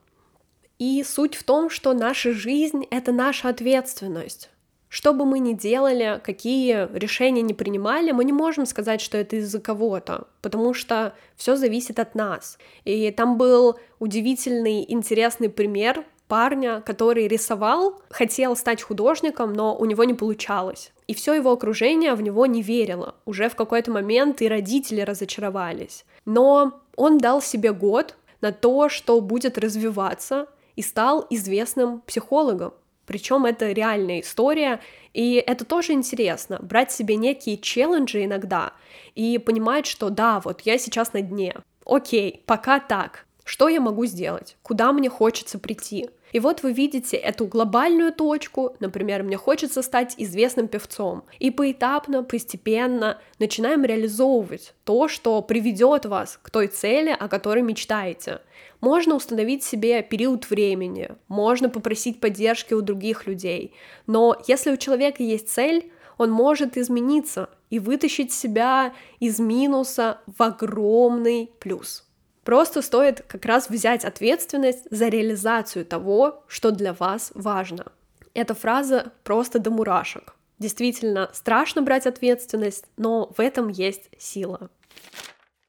И 0.79 1.03
суть 1.03 1.35
в 1.35 1.43
том, 1.43 1.71
что 1.71 1.93
наша 1.93 2.31
жизнь— 2.31 2.87
это 2.93 3.11
наша 3.11 3.49
ответственность. 3.49 4.51
Что 4.97 5.13
бы 5.13 5.27
мы 5.27 5.41
ни 5.41 5.53
делали, 5.53 6.23
какие 6.25 6.89
решения 6.97 7.43
не 7.43 7.53
принимали, 7.53 8.13
мы 8.13 8.25
не 8.25 8.33
можем 8.33 8.65
сказать, 8.65 9.03
что 9.03 9.19
это 9.19 9.37
из-за 9.37 9.61
кого-то, 9.61 10.27
потому 10.41 10.73
что 10.73 11.13
все 11.37 11.55
зависит 11.55 11.99
от 11.99 12.15
нас. 12.15 12.57
И 12.87 13.11
там 13.11 13.37
был 13.37 13.79
удивительный, 13.99 14.91
интересный 14.91 15.51
пример 15.51 16.03
парня, 16.29 16.81
который 16.81 17.29
рисовал, 17.29 18.01
хотел 18.09 18.57
стать 18.57 18.81
художником, 18.81 19.53
но 19.53 19.77
у 19.77 19.85
него 19.85 20.03
не 20.05 20.15
получалось. 20.15 20.93
И 21.07 21.13
все 21.13 21.35
его 21.35 21.53
окружение 21.53 22.15
в 22.15 22.23
него 22.23 22.47
не 22.47 22.63
верило. 22.63 23.17
Уже 23.27 23.51
в 23.51 23.55
какой-то 23.55 23.91
момент 23.91 24.41
и 24.41 24.49
родители 24.49 25.03
разочаровались. 25.03 26.07
Но 26.25 26.81
он 26.97 27.19
дал 27.19 27.43
себе 27.43 27.75
год 27.75 28.17
на 28.41 28.51
то, 28.51 28.89
что 28.89 29.21
будет 29.21 29.59
развиваться, 29.59 30.47
и 30.75 30.81
стал 30.81 31.27
известным 31.29 32.01
психологом. 32.01 32.73
Причем 33.07 33.45
это 33.45 33.73
реальная 33.73 34.21
история, 34.21 34.81
и 35.15 35.35
это 35.35 35.65
тоже 35.65 35.93
интересно, 35.93 36.59
брать 36.61 36.93
себе 36.93 37.17
некие 37.17 37.57
челленджи 37.57 38.25
иногда 38.25 38.73
и 39.15 39.39
понимать, 39.39 39.87
что 39.87 40.11
да, 40.11 40.41
вот 40.41 40.63
я 40.63 40.77
сейчас 40.79 41.13
на 41.13 41.23
дне. 41.23 41.55
Окей, 41.85 42.43
пока 42.47 42.81
так. 42.81 43.27
Что 43.45 43.69
я 43.69 43.81
могу 43.81 44.07
сделать? 44.07 44.57
Куда 44.63 44.93
мне 44.93 45.09
хочется 45.09 45.59
прийти? 45.61 46.11
И 46.37 46.39
вот 46.39 46.63
вы 46.63 46.75
видите 46.75 47.17
эту 47.17 47.47
глобальную 47.47 48.13
точку, 48.13 48.77
например, 48.79 49.23
мне 49.23 49.39
хочется 49.39 49.81
стать 49.81 50.15
известным 50.19 50.69
певцом, 50.69 51.25
и 51.39 51.51
поэтапно, 51.51 52.23
постепенно 52.23 53.19
начинаем 53.39 53.87
реализовывать 53.87 54.75
то, 54.85 55.09
что 55.09 55.41
приведет 55.41 56.05
вас 56.05 56.39
к 56.43 56.51
той 56.51 56.67
цели, 56.67 57.17
о 57.19 57.29
которой 57.29 57.63
мечтаете. 57.63 58.43
Можно 58.83 59.15
установить 59.15 59.65
себе 59.65 60.03
период 60.03 60.51
времени, 60.51 61.09
можно 61.29 61.71
попросить 61.71 62.21
поддержки 62.21 62.75
у 62.75 62.83
других 62.83 63.27
людей, 63.27 63.73
но 64.07 64.37
если 64.47 64.73
у 64.73 64.77
человека 64.77 65.23
есть 65.23 65.49
цель, 65.49 65.91
он 66.19 66.31
может 66.31 66.77
измениться 66.77 67.49
и 67.71 67.79
вытащить 67.79 68.31
себя 68.31 68.93
из 69.21 69.39
минуса 69.39 70.21
в 70.27 70.43
огромный 70.43 71.51
плюс. 71.61 72.06
Просто 72.47 72.81
стоит 72.81 73.23
как 73.27 73.45
раз 73.45 73.69
взять 73.69 74.05
ответственность 74.05 74.87
за 74.89 75.09
реализацию 75.09 75.85
того, 75.85 76.45
что 76.47 76.71
для 76.71 76.93
вас 76.93 77.33
важно. 77.35 77.87
Эта 78.35 78.55
фраза 78.55 79.13
просто 79.25 79.59
до 79.59 79.73
мурашек. 79.73 80.37
Действительно, 80.61 81.29
страшно 81.33 81.83
брать 81.83 82.07
ответственность, 82.07 82.85
но 82.97 83.33
в 83.37 83.41
этом 83.41 83.67
есть 83.67 84.11
сила. 84.17 84.71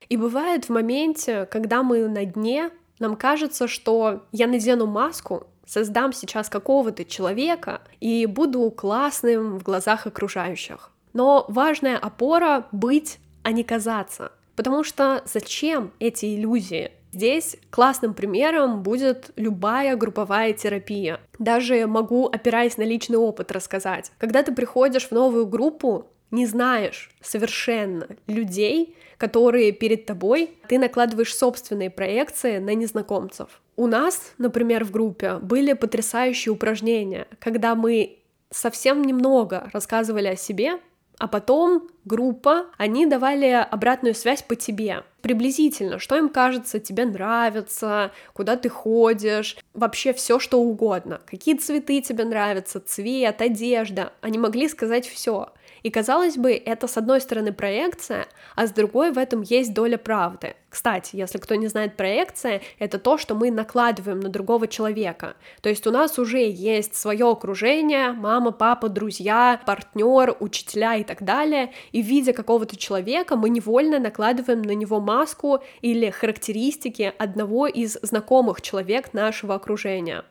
И 0.07 0.17
бывает 0.17 0.65
в 0.65 0.69
моменте, 0.69 1.47
когда 1.47 1.81
мы 1.81 2.07
на 2.07 2.25
дне, 2.25 2.69
нам 2.99 3.15
кажется, 3.15 3.67
что 3.67 4.27
я 4.31 4.45
надену 4.45 4.85
маску, 4.85 5.47
создам 5.65 6.13
сейчас 6.13 6.47
какого-то 6.47 7.05
человека 7.05 7.81
и 7.99 8.27
буду 8.27 8.69
классным 8.69 9.57
в 9.57 9.63
глазах 9.63 10.05
окружающих. 10.05 10.91
Но 11.13 11.43
важная 11.49 11.97
опора— 11.97 12.67
быть, 12.71 13.17
а 13.41 13.51
не 13.51 13.63
казаться. 13.63 14.31
Потому 14.57 14.83
что 14.83 15.21
зачем 15.25 15.93
эти 15.99 16.35
иллюзии? 16.35 16.91
Здесь 17.13 17.57
классным 17.69 18.13
примером 18.13 18.83
будет 18.83 19.31
любая 19.35 19.95
групповая 19.95 20.51
терапия. 20.51 21.21
Даже 21.39 21.85
могу, 21.87 22.25
опираясь 22.25 22.75
на 22.75 22.81
личный 22.81 23.17
опыт, 23.17 23.51
рассказать. 23.51 24.11
Когда 24.17 24.43
ты 24.43 24.53
приходишь 24.53 25.07
в 25.07 25.11
новую 25.11 25.45
группу, 25.45 26.07
не 26.31 26.47
знаешь 26.47 27.11
совершенно 27.21 28.07
людей, 28.25 28.97
которые 29.17 29.71
перед 29.71 30.05
тобой, 30.05 30.57
ты 30.67 30.79
накладываешь 30.79 31.35
собственные 31.35 31.91
проекции 31.91 32.57
на 32.57 32.73
незнакомцев. 32.73 33.61
У 33.75 33.85
нас, 33.85 34.33
например, 34.39 34.83
в 34.83 34.91
группе 34.91 35.35
были 35.35 35.73
потрясающие 35.73 36.51
упражнения, 36.51 37.27
когда 37.39 37.75
мы 37.75 38.17
совсем 38.49 39.03
немного 39.03 39.69
рассказывали 39.71 40.27
о 40.27 40.35
себе, 40.35 40.79
а 41.19 41.27
потом 41.27 41.89
группа, 42.05 42.67
они 42.77 43.05
давали 43.05 43.47
обратную 43.47 44.13
связь 44.13 44.41
по 44.41 44.55
тебе. 44.55 45.03
Приблизительно, 45.21 45.99
что 45.99 46.15
им 46.15 46.29
кажется, 46.29 46.79
тебе 46.79 47.05
нравится, 47.05 48.11
куда 48.33 48.55
ты 48.55 48.69
ходишь, 48.69 49.57
вообще 49.73 50.13
все 50.13 50.39
что 50.39 50.61
угодно. 50.61 51.21
Какие 51.25 51.55
цветы 51.55 52.01
тебе 52.01 52.23
нравятся, 52.23 52.79
цвет, 52.79 53.41
одежда. 53.41 54.13
Они 54.21 54.37
могли 54.37 54.69
сказать 54.69 55.07
все. 55.07 55.49
И 55.87 55.89
казалось 55.89 56.35
бы, 56.35 56.51
это 56.51 56.85
с 56.85 56.97
одной 56.97 57.21
стороны 57.21 57.53
проекция, 57.53 58.27
а 58.55 58.67
с 58.67 58.71
другой 58.71 59.13
в 59.13 59.17
этом 59.17 59.41
есть 59.41 59.73
доля 59.73 59.97
правды. 59.97 60.57
Кстати, 60.67 61.15
если 61.15 61.37
кто 61.37 61.55
не 61.55 61.67
знает 61.67 61.95
проекция, 61.95 62.59
это 62.77 62.99
то, 62.99 63.17
что 63.17 63.35
мы 63.35 63.51
накладываем 63.51 64.19
на 64.19 64.27
другого 64.27 64.67
человека. 64.67 65.37
То 65.61 65.69
есть 65.69 65.87
у 65.87 65.91
нас 65.91 66.19
уже 66.19 66.39
есть 66.39 66.93
свое 66.95 67.31
окружение, 67.31 68.11
мама, 68.11 68.51
папа, 68.51 68.89
друзья, 68.89 69.61
партнер, 69.65 70.35
учителя 70.41 70.97
и 70.97 71.05
так 71.05 71.23
далее, 71.23 71.71
и 71.93 72.01
видя 72.01 72.33
какого-то 72.33 72.75
человека, 72.75 73.37
мы 73.37 73.47
невольно 73.49 73.97
накладываем 73.97 74.63
на 74.63 74.71
него 74.71 74.99
маску 74.99 75.59
или 75.79 76.09
характеристики 76.09 77.13
одного 77.17 77.65
из 77.65 77.97
знакомых 78.01 78.61
человек 78.61 79.13
нашего 79.13 79.55
окружения. 79.55 80.25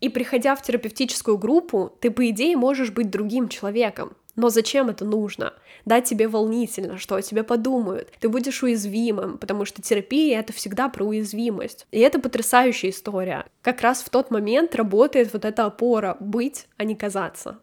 И 0.00 0.08
приходя 0.08 0.54
в 0.54 0.62
терапевтическую 0.62 1.36
группу, 1.36 1.92
ты, 2.00 2.10
по 2.10 2.28
идее, 2.30 2.56
можешь 2.56 2.90
быть 2.90 3.10
другим 3.10 3.50
человеком. 3.50 4.16
Но 4.36 4.48
зачем 4.48 4.88
это 4.88 5.04
нужно? 5.04 5.54
Да, 5.84 6.00
тебе 6.00 6.26
волнительно, 6.26 6.98
что 6.98 7.14
о 7.14 7.22
тебе 7.22 7.44
подумают. 7.44 8.10
Ты 8.18 8.28
будешь 8.28 8.62
уязвимым, 8.62 9.38
потому 9.38 9.64
что 9.64 9.80
терапия— 9.80 10.38
это 10.40 10.52
всегда 10.52 10.88
про 10.88 11.04
уязвимость. 11.04 11.86
И 11.92 12.00
это 12.00 12.18
потрясающая 12.18 12.90
история. 12.90 13.46
Как 13.62 13.80
раз 13.80 14.02
в 14.02 14.10
тот 14.10 14.30
момент 14.30 14.74
работает 14.74 15.32
вот 15.32 15.44
эта 15.44 15.66
опора— 15.66 16.16
быть, 16.20 16.66
а 16.76 16.84
не 16.84 16.96
казаться. 16.96 17.58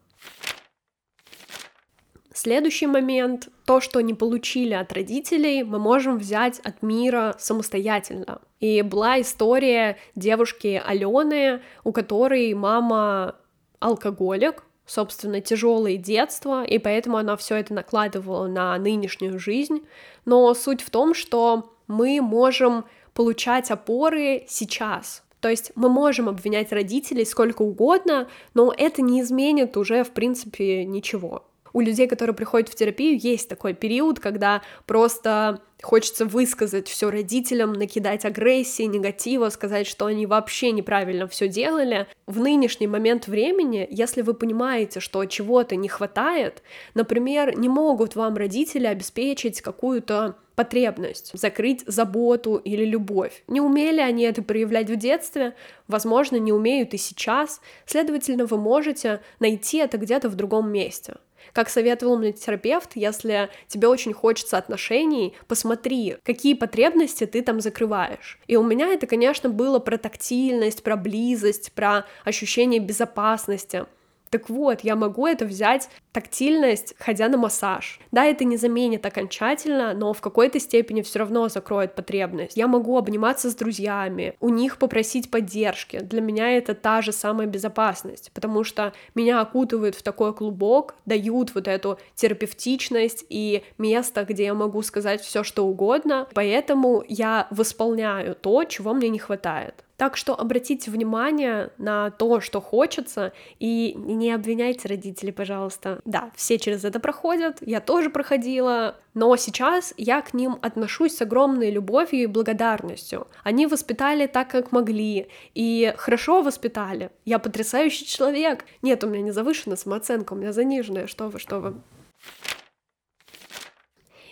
Следующий 2.34 2.88
момент, 2.88 3.49
то, 3.65 3.81
что 3.81 3.99
не 3.99 4.13
получили 4.13 4.73
от 4.73 4.93
родителей, 4.93 5.63
мы 5.63 5.79
можем 5.79 6.17
взять 6.17 6.60
от 6.60 6.81
мира 6.81 7.36
самостоятельно. 7.38 8.41
И 8.62 8.81
была 8.81 9.19
история 9.19 9.97
девушки 10.15 10.81
Алены, 10.84 11.62
у 11.84 11.91
которой 11.91 12.53
мама 12.53 13.36
алкоголик, 13.79 14.63
собственно, 14.91 15.39
тяжелое 15.39 15.95
детство, 15.95 16.65
и 16.65 16.77
поэтому 16.77 17.15
она 17.15 17.38
все 17.38 17.56
это 17.56 17.73
накладывала 17.73 18.47
на 18.47 18.77
нынешнюю 18.77 19.39
жизнь. 19.39 19.86
Но 20.25 20.54
суть 20.54 20.82
в 20.82 20.89
том, 20.89 21.13
что 21.13 21.71
мы 21.88 22.19
можем 22.19 22.84
получать 23.13 23.71
опоры 23.71 24.43
сейчас. 24.49 25.23
То 25.39 25.49
есть 25.49 25.71
мы 25.75 25.88
можем 25.88 26.27
обвинять 26.27 26.73
родителей 26.73 27.25
сколько 27.25 27.62
угодно, 27.62 28.27
но 28.54 28.73
это 28.77 29.01
не 29.01 29.21
изменит 29.21 29.77
уже, 29.77 30.04
в 30.04 30.12
принципе, 30.12 30.84
ничего 30.84 31.45
у 31.73 31.81
людей, 31.81 32.07
которые 32.07 32.36
приходят 32.36 32.69
в 32.69 32.75
терапию, 32.75 33.17
есть 33.17 33.49
такой 33.49 33.73
период, 33.73 34.19
когда 34.19 34.62
просто 34.86 35.62
хочется 35.81 36.25
высказать 36.25 36.88
все 36.88 37.10
родителям, 37.10 37.73
накидать 37.73 38.25
агрессии, 38.25 38.84
негатива, 38.84 39.49
сказать, 39.49 39.88
что 39.88 40.05
они 40.05 40.25
вообще 40.25 40.71
неправильно 40.71 41.27
все 41.27 41.47
делали. 41.47 42.07
В 42.27 42.39
нынешний 42.39 42.88
момент 42.88 43.27
времени, 43.27 43.88
если 43.89 44.21
вы 44.21 44.34
понимаете, 44.34 44.99
что 44.99 45.25
чего-то 45.25 45.75
не 45.75 45.89
хватает, 45.89 46.62
например, 46.93 47.57
не 47.57 47.69
могут 47.69 48.15
вам 48.15 48.36
родители 48.36 48.86
обеспечить 48.86 49.62
какую-то 49.62 50.36
потребность, 50.55 51.31
закрыть 51.34 51.84
заботу 51.88 52.57
или 52.57 52.86
любовь. 52.86 53.43
Не 53.47 53.62
умели 53.62 53.99
они 53.99 54.23
это 54.23 54.43
проявлять 54.43 54.89
в 54.89 54.95
детстве, 54.95 55.55
возможно, 55.88 56.36
не 56.36 56.53
умеют 56.53 56.93
и 56.93 56.97
сейчас, 56.97 57.62
следовательно, 57.86 58.45
вы 58.45 58.57
можете 58.57 59.21
найти 59.39 59.77
это 59.77 59.97
где-то 59.97 60.29
в 60.29 60.36
другом 60.36 60.71
месте. 60.71 61.15
Как 61.53 61.69
советовал 61.69 62.17
мне 62.17 62.31
терапевт, 62.31 62.91
если 62.95 63.49
тебе 63.67 63.87
очень 63.87 64.13
хочется 64.13 64.57
отношений, 64.57 65.33
посмотри, 65.47 66.17
какие 66.23 66.53
потребности 66.53 67.25
ты 67.25 67.41
там 67.41 67.61
закрываешь. 67.61 68.39
И 68.47 68.55
у 68.55 68.63
меня 68.63 68.87
это, 68.87 69.07
конечно, 69.07 69.49
было 69.49 69.79
про 69.79 69.97
тактильность, 69.97 70.83
про 70.83 70.95
близость, 70.95 71.71
про 71.73 72.05
ощущение 72.23 72.79
безопасности. 72.79 73.85
Так 74.32 74.50
вот, 74.50 74.80
я 74.82 74.96
могу 74.96 75.28
это 75.28 75.44
взять 75.46 75.89
тактильность, 76.13 76.96
ходя 76.98 77.28
на 77.28 77.38
массаж. 77.38 78.00
Да, 78.12 78.24
это 78.24 78.46
не 78.46 78.56
заменит 78.56 79.06
окончательно, 79.06 79.94
но 79.94 80.13
в 80.13 80.22
какой-то 80.22 80.58
степени 80.58 81.02
все 81.02 81.20
равно 81.20 81.50
закроет 81.50 81.96
потребность. 81.96 82.56
Я 82.56 82.67
могу 82.67 82.98
обниматься 82.98 83.50
с 83.50 83.56
друзьями, 83.56 84.36
у 84.39 84.48
них 84.48 84.78
попросить 84.78 85.30
поддержки. 85.30 86.00
Для 86.00 86.22
меня 86.22 86.50
это 86.52 86.74
та 86.74 87.02
же 87.02 87.12
самая 87.12 87.46
безопасность, 87.46 88.32
потому 88.34 88.63
что 88.63 88.94
меня 89.15 89.41
окутывают 89.41 89.96
в 89.96 90.02
такой 90.02 90.34
клубок, 90.34 90.96
дают 91.06 91.54
вот 91.54 91.67
эту 91.67 92.00
терапевтичность 92.15 93.26
и 93.28 93.65
место, 93.78 94.24
где 94.24 94.46
я 94.46 94.54
могу 94.54 94.82
сказать 94.82 95.20
все, 95.20 95.44
что 95.44 95.65
угодно. 95.67 96.30
Поэтому 96.34 97.04
я 97.06 97.48
восполняю 97.52 98.36
то, 98.36 98.63
чего 98.63 98.94
мне 98.94 99.10
не 99.10 99.20
хватает. 99.20 99.84
Так 100.01 100.17
что 100.17 100.33
обратите 100.33 100.89
внимание 100.89 101.69
на 101.77 102.09
то, 102.09 102.41
что 102.41 102.59
хочется, 102.59 103.33
и 103.59 103.93
не 103.95 104.31
обвиняйте 104.31 104.87
родителей, 104.87 105.31
пожалуйста. 105.31 106.01
Да, 106.05 106.31
все 106.35 106.57
через 106.57 106.83
это 106.83 106.99
проходят, 106.99 107.59
я 107.61 107.81
тоже 107.81 108.09
проходила, 108.09 108.95
но 109.13 109.35
сейчас 109.35 109.93
я 109.97 110.23
к 110.23 110.33
ним 110.33 110.57
отношусь 110.63 111.17
с 111.17 111.21
огромной 111.21 111.69
любовью 111.69 112.23
и 112.23 112.25
благодарностью. 112.25 113.27
Они 113.43 113.67
воспитали 113.67 114.25
так, 114.25 114.49
как 114.49 114.71
могли, 114.71 115.27
и 115.53 115.93
хорошо 115.97 116.41
воспитали. 116.41 117.11
Я 117.23 117.37
потрясающий 117.37 118.07
человек. 118.07 118.65
Нет, 118.81 119.03
у 119.03 119.07
меня 119.07 119.21
не 119.21 119.31
завышенная 119.31 119.77
самооценка, 119.77 120.33
у 120.33 120.35
меня 120.35 120.51
заниженная, 120.51 121.05
что 121.05 121.27
вы, 121.27 121.37
что 121.37 121.59
вы. 121.59 121.75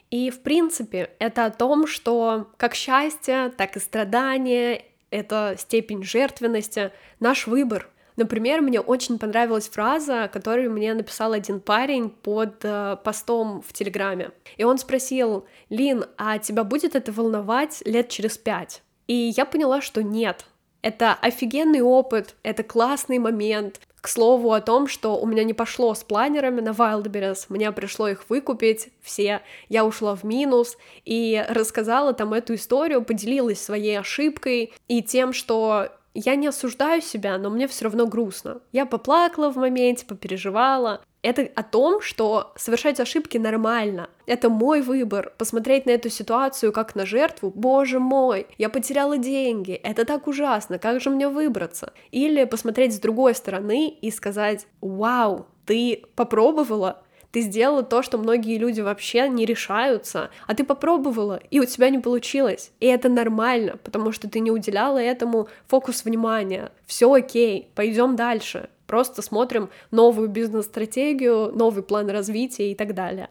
И, 0.10 0.32
в 0.32 0.42
принципе, 0.42 1.12
это 1.20 1.46
о 1.46 1.52
том, 1.52 1.86
что 1.86 2.48
как 2.58 2.74
счастье, 2.74 3.54
так 3.56 3.76
и 3.76 3.80
страдания 3.80 4.89
это 5.12 5.56
степень 5.58 6.04
жертвенности, 6.04 6.92
наш 7.20 7.48
выбор. 7.48 7.90
Например, 8.16 8.62
мне 8.62 8.82
очень 8.82 9.18
понравилась 9.18 9.70
фраза, 9.70 10.30
которую 10.32 10.72
мне 10.72 10.94
написал 10.94 11.32
один 11.32 11.62
парень 11.62 12.10
под 12.10 12.58
э, 12.64 12.98
постом 13.02 13.62
в 13.66 13.72
Телеграме. 13.72 14.32
И 14.58 14.66
он 14.66 14.78
спросил, 14.78 15.46
Лин, 15.70 16.04
а 16.18 16.38
тебя 16.38 16.66
будет 16.66 16.96
это 16.96 17.14
волновать 17.14 17.82
лет 17.86 18.10
через 18.10 18.38
пять? 18.38 18.84
И 19.08 19.34
я 19.36 19.46
поняла, 19.46 19.82
что 19.82 20.04
нет. 20.04 20.46
Это 20.82 21.14
офигенный 21.14 21.82
опыт, 21.82 22.36
это 22.44 22.64
классный 22.64 23.20
момент, 23.20 23.80
к 24.02 24.08
слову 24.08 24.54
о 24.54 24.62
том, 24.62 24.88
что 24.88 25.18
у 25.18 25.26
меня 25.26 25.44
не 25.44 25.54
пошло 25.54 25.94
с 25.94 26.04
планерами 26.04 26.62
на 26.62 26.70
Wildberries, 26.70 27.46
мне 27.50 27.72
пришло 27.72 28.08
их 28.08 28.30
выкупить 28.30 28.90
все, 29.02 29.42
я 29.68 29.86
ушла 29.86 30.16
в 30.16 30.24
минус 30.24 30.78
и 31.06 31.46
рассказала 31.50 32.14
там 32.14 32.34
эту 32.34 32.56
историю, 32.56 33.04
поделилась 33.04 33.62
своей 33.62 34.00
ошибкой 34.00 34.74
и 34.88 35.02
тем, 35.02 35.34
что 35.34 35.90
я 36.14 36.36
не 36.36 36.48
осуждаю 36.48 37.02
себя, 37.02 37.38
но 37.38 37.50
мне 37.50 37.68
все 37.68 37.86
равно 37.86 38.08
грустно. 38.08 38.62
Я 38.72 38.86
поплакала 38.86 39.52
в 39.52 39.58
моменте, 39.58 40.06
попереживала, 40.06 41.02
это 41.22 41.50
о 41.56 41.64
том, 41.64 42.02
что 42.02 42.54
совершать 42.56 43.00
ошибки 43.00 43.38
нормально. 43.38 44.10
Это 44.26 44.50
мой 44.50 44.82
выбор. 44.82 45.34
Посмотреть 45.38 45.86
на 45.86 45.92
эту 45.92 46.10
ситуацию 46.10 46.72
как 46.72 46.96
на 46.96 47.06
жертву. 47.06 47.52
Боже 47.54 48.00
мой, 48.00 48.48
я 48.58 48.70
потеряла 48.70 49.18
деньги. 49.18 49.74
Это 49.74 50.06
так 50.06 50.28
ужасно. 50.28 50.80
Как 50.80 51.02
же 51.02 51.10
мне 51.10 51.28
выбраться? 51.28 51.94
Или 52.12 52.46
посмотреть 52.46 52.96
с 52.96 53.00
другой 53.00 53.36
стороны 53.36 53.90
и 53.90 54.12
сказать, 54.12 54.66
вау, 54.82 55.48
ты 55.66 56.04
попробовала, 56.16 57.04
ты 57.32 57.42
сделала 57.42 57.84
то, 57.84 58.02
что 58.02 58.18
многие 58.18 58.58
люди 58.58 58.82
вообще 58.82 59.28
не 59.30 59.46
решаются, 59.46 60.32
а 60.48 60.56
ты 60.56 60.64
попробовала, 60.64 61.40
и 61.52 61.60
у 61.60 61.66
тебя 61.66 61.90
не 61.90 62.00
получилось. 62.00 62.72
И 62.80 62.88
это 62.88 63.10
нормально, 63.10 63.78
потому 63.84 64.12
что 64.12 64.30
ты 64.30 64.40
не 64.40 64.52
уделяла 64.52 64.98
этому 64.98 65.48
фокус 65.68 66.06
внимания. 66.06 66.72
Все 66.88 67.12
окей, 67.12 67.70
пойдем 67.76 68.16
дальше. 68.16 68.70
Просто 68.90 69.22
смотрим 69.22 69.70
новую 69.92 70.30
бизнес-стратегию, 70.30 71.52
новый 71.54 71.84
план 71.84 72.10
развития 72.10 72.72
и 72.72 72.76
так 72.76 72.96
далее. 72.96 73.30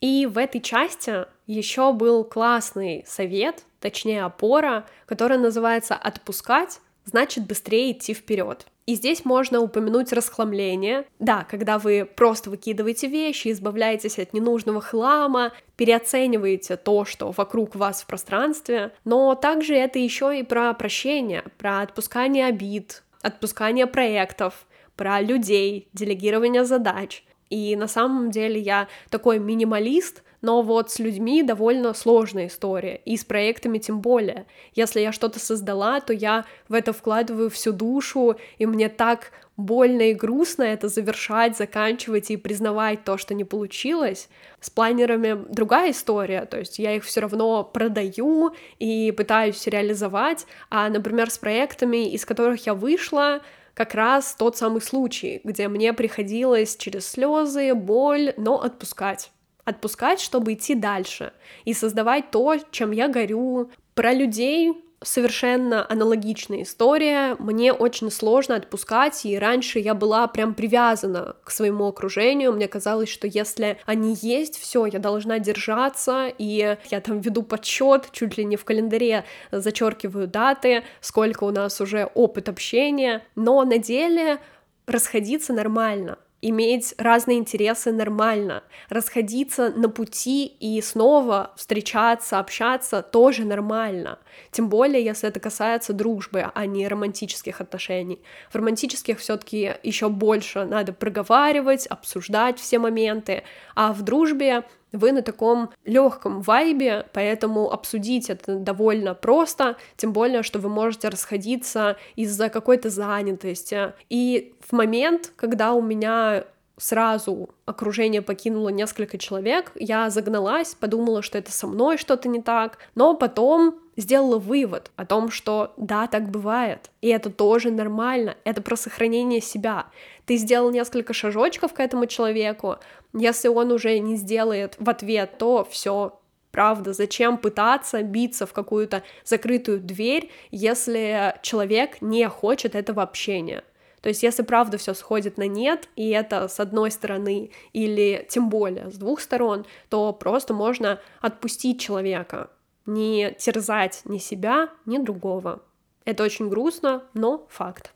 И 0.00 0.24
в 0.24 0.38
этой 0.38 0.62
части 0.62 1.26
еще 1.46 1.92
был 1.92 2.24
классный 2.24 3.04
совет, 3.06 3.66
точнее 3.78 4.24
опора, 4.24 4.86
которая 5.04 5.38
называется 5.38 5.96
«отпускать», 5.96 6.80
значит 7.04 7.46
быстрее 7.46 7.92
идти 7.92 8.14
вперед. 8.14 8.66
И 8.86 8.94
здесь 8.94 9.26
можно 9.26 9.60
упомянуть 9.60 10.14
расхламление. 10.14 11.04
Да, 11.18 11.44
когда 11.44 11.78
вы 11.78 12.06
просто 12.06 12.48
выкидываете 12.48 13.06
вещи, 13.06 13.52
избавляетесь 13.52 14.18
от 14.18 14.32
ненужного 14.32 14.80
хлама, 14.80 15.52
переоцениваете 15.76 16.78
то, 16.78 17.04
что 17.04 17.32
вокруг 17.32 17.76
вас 17.76 18.00
в 18.00 18.06
пространстве, 18.06 18.92
но 19.04 19.34
также 19.34 19.74
это 19.74 19.98
еще 19.98 20.40
и 20.40 20.42
про 20.42 20.72
прощение, 20.72 21.44
про 21.58 21.82
отпускание 21.82 22.46
обид, 22.46 23.02
отпускание 23.22 23.86
проектов, 23.86 24.66
про 24.96 25.20
людей, 25.20 25.88
делегирование 25.94 26.64
задач. 26.64 27.24
И 27.48 27.74
на 27.74 27.88
самом 27.88 28.30
деле 28.30 28.60
я 28.60 28.86
такой 29.08 29.38
минималист, 29.38 30.22
но 30.42 30.62
вот 30.62 30.90
с 30.90 30.98
людьми 30.98 31.42
довольно 31.42 31.94
сложная 31.94 32.46
история, 32.46 32.96
и 33.04 33.16
с 33.16 33.24
проектами 33.24 33.78
тем 33.78 34.00
более. 34.00 34.46
Если 34.74 35.00
я 35.00 35.12
что-то 35.12 35.38
создала, 35.38 36.00
то 36.00 36.12
я 36.12 36.44
в 36.68 36.74
это 36.74 36.92
вкладываю 36.92 37.50
всю 37.50 37.72
душу, 37.72 38.36
и 38.58 38.66
мне 38.66 38.88
так 38.88 39.32
больно 39.60 40.10
и 40.10 40.14
грустно 40.14 40.62
это 40.64 40.88
завершать, 40.88 41.56
заканчивать 41.56 42.30
и 42.30 42.36
признавать 42.36 43.04
то, 43.04 43.16
что 43.18 43.34
не 43.34 43.44
получилось. 43.44 44.28
С 44.60 44.70
планерами 44.70 45.44
другая 45.48 45.92
история, 45.92 46.44
то 46.46 46.58
есть 46.58 46.78
я 46.78 46.96
их 46.96 47.04
все 47.04 47.20
равно 47.20 47.64
продаю 47.64 48.52
и 48.78 49.12
пытаюсь 49.12 49.66
реализовать, 49.66 50.46
а, 50.70 50.88
например, 50.88 51.30
с 51.30 51.38
проектами, 51.38 52.10
из 52.10 52.24
которых 52.24 52.66
я 52.66 52.74
вышла, 52.74 53.42
как 53.74 53.94
раз 53.94 54.34
тот 54.34 54.56
самый 54.56 54.82
случай, 54.82 55.40
где 55.44 55.68
мне 55.68 55.92
приходилось 55.92 56.76
через 56.76 57.06
слезы, 57.06 57.74
боль, 57.74 58.34
но 58.36 58.60
отпускать 58.60 59.30
отпускать, 59.64 60.20
чтобы 60.20 60.54
идти 60.54 60.74
дальше 60.74 61.32
и 61.64 61.74
создавать 61.74 62.30
то, 62.30 62.56
чем 62.70 62.90
я 62.90 63.08
горю. 63.08 63.70
Про 63.94 64.12
людей 64.12 64.72
совершенно 65.02 65.86
аналогичная 65.90 66.62
история. 66.62 67.34
Мне 67.38 67.72
очень 67.72 68.10
сложно 68.10 68.56
отпускать, 68.56 69.24
и 69.24 69.38
раньше 69.38 69.78
я 69.78 69.94
была 69.94 70.26
прям 70.26 70.54
привязана 70.54 71.36
к 71.44 71.50
своему 71.50 71.86
окружению. 71.86 72.52
Мне 72.52 72.68
казалось, 72.68 73.08
что 73.08 73.26
если 73.26 73.78
они 73.86 74.16
есть, 74.20 74.58
все, 74.58 74.86
я 74.86 74.98
должна 74.98 75.38
держаться, 75.38 76.28
и 76.36 76.76
я 76.90 77.00
там 77.00 77.20
веду 77.20 77.42
подсчет, 77.42 78.08
чуть 78.12 78.36
ли 78.36 78.44
не 78.44 78.56
в 78.56 78.64
календаре 78.64 79.24
зачеркиваю 79.50 80.26
даты, 80.26 80.84
сколько 81.00 81.44
у 81.44 81.50
нас 81.50 81.80
уже 81.80 82.10
опыт 82.14 82.48
общения. 82.48 83.22
Но 83.34 83.64
на 83.64 83.78
деле 83.78 84.38
расходиться 84.86 85.52
нормально 85.52 86.18
Иметь 86.42 86.94
разные 86.96 87.38
интересы 87.38 87.92
нормально. 87.92 88.62
Расходиться 88.88 89.70
на 89.70 89.90
пути 89.90 90.46
и 90.46 90.80
снова 90.80 91.52
встречаться, 91.56 92.38
общаться 92.38 93.02
тоже 93.02 93.44
нормально. 93.44 94.18
Тем 94.50 94.70
более, 94.70 95.04
если 95.04 95.28
это 95.28 95.38
касается 95.38 95.92
дружбы, 95.92 96.50
а 96.54 96.64
не 96.64 96.88
романтических 96.88 97.60
отношений. 97.60 98.22
В 98.50 98.54
романтических 98.56 99.18
все-таки 99.18 99.74
еще 99.82 100.08
больше 100.08 100.64
надо 100.64 100.94
проговаривать, 100.94 101.86
обсуждать 101.86 102.58
все 102.58 102.78
моменты, 102.78 103.42
а 103.74 103.92
в 103.92 104.00
дружбе 104.00 104.64
вы 104.92 105.12
на 105.12 105.22
таком 105.22 105.70
легком 105.84 106.40
вайбе, 106.42 107.06
поэтому 107.12 107.70
обсудить 107.70 108.30
это 108.30 108.56
довольно 108.56 109.14
просто, 109.14 109.76
тем 109.96 110.12
более, 110.12 110.42
что 110.42 110.58
вы 110.58 110.68
можете 110.68 111.08
расходиться 111.08 111.96
из-за 112.16 112.48
какой-то 112.48 112.90
занятости. 112.90 113.92
И 114.08 114.54
в 114.60 114.72
момент, 114.72 115.32
когда 115.36 115.72
у 115.72 115.82
меня 115.82 116.44
сразу 116.80 117.50
окружение 117.66 118.22
покинуло 118.22 118.70
несколько 118.70 119.18
человек, 119.18 119.72
я 119.74 120.08
загналась, 120.08 120.74
подумала, 120.74 121.22
что 121.22 121.38
это 121.38 121.52
со 121.52 121.66
мной 121.66 121.98
что-то 121.98 122.28
не 122.28 122.40
так, 122.40 122.78
но 122.94 123.14
потом 123.14 123.78
сделала 124.00 124.38
вывод 124.38 124.90
о 124.96 125.06
том, 125.06 125.30
что 125.30 125.72
да, 125.76 126.06
так 126.06 126.30
бывает, 126.30 126.90
и 127.00 127.08
это 127.08 127.30
тоже 127.30 127.70
нормально, 127.70 128.36
это 128.44 128.62
про 128.62 128.76
сохранение 128.76 129.40
себя. 129.40 129.86
Ты 130.26 130.36
сделал 130.36 130.70
несколько 130.70 131.12
шажочков 131.12 131.72
к 131.72 131.80
этому 131.80 132.06
человеку, 132.06 132.76
если 133.12 133.48
он 133.48 133.72
уже 133.72 133.98
не 133.98 134.16
сделает 134.16 134.76
в 134.78 134.88
ответ, 134.88 135.38
то 135.38 135.66
все, 135.68 136.16
Правда, 136.50 136.92
зачем 136.92 137.38
пытаться 137.38 138.02
биться 138.02 138.44
в 138.44 138.52
какую-то 138.52 139.04
закрытую 139.24 139.80
дверь, 139.80 140.30
если 140.50 141.36
человек 141.42 142.02
не 142.02 142.28
хочет 142.28 142.74
этого 142.74 143.02
общения? 143.02 143.62
То 144.00 144.08
есть, 144.08 144.22
если 144.22 144.42
правда 144.42 144.78
все 144.78 144.94
сходит 144.94 145.36
на 145.36 145.46
нет, 145.46 145.88
и 145.94 146.08
это 146.08 146.48
с 146.48 146.58
одной 146.58 146.90
стороны, 146.90 147.50
или 147.72 148.26
тем 148.28 148.48
более 148.48 148.90
с 148.90 148.94
двух 148.94 149.20
сторон, 149.20 149.66
то 149.90 150.12
просто 150.12 150.54
можно 150.54 150.98
отпустить 151.20 151.80
человека, 151.80 152.50
не 152.90 153.32
терзать 153.38 154.02
ни 154.04 154.18
себя, 154.18 154.70
ни 154.84 154.98
другого. 154.98 155.62
Это 156.04 156.24
очень 156.24 156.48
грустно, 156.48 157.04
но 157.14 157.46
факт. 157.48 157.94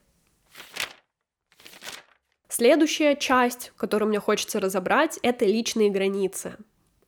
Следующая 2.48 3.16
часть, 3.16 3.72
которую 3.76 4.08
мне 4.08 4.20
хочется 4.20 4.60
разобрать, 4.60 5.18
это 5.22 5.44
личные 5.44 5.90
границы. 5.90 6.56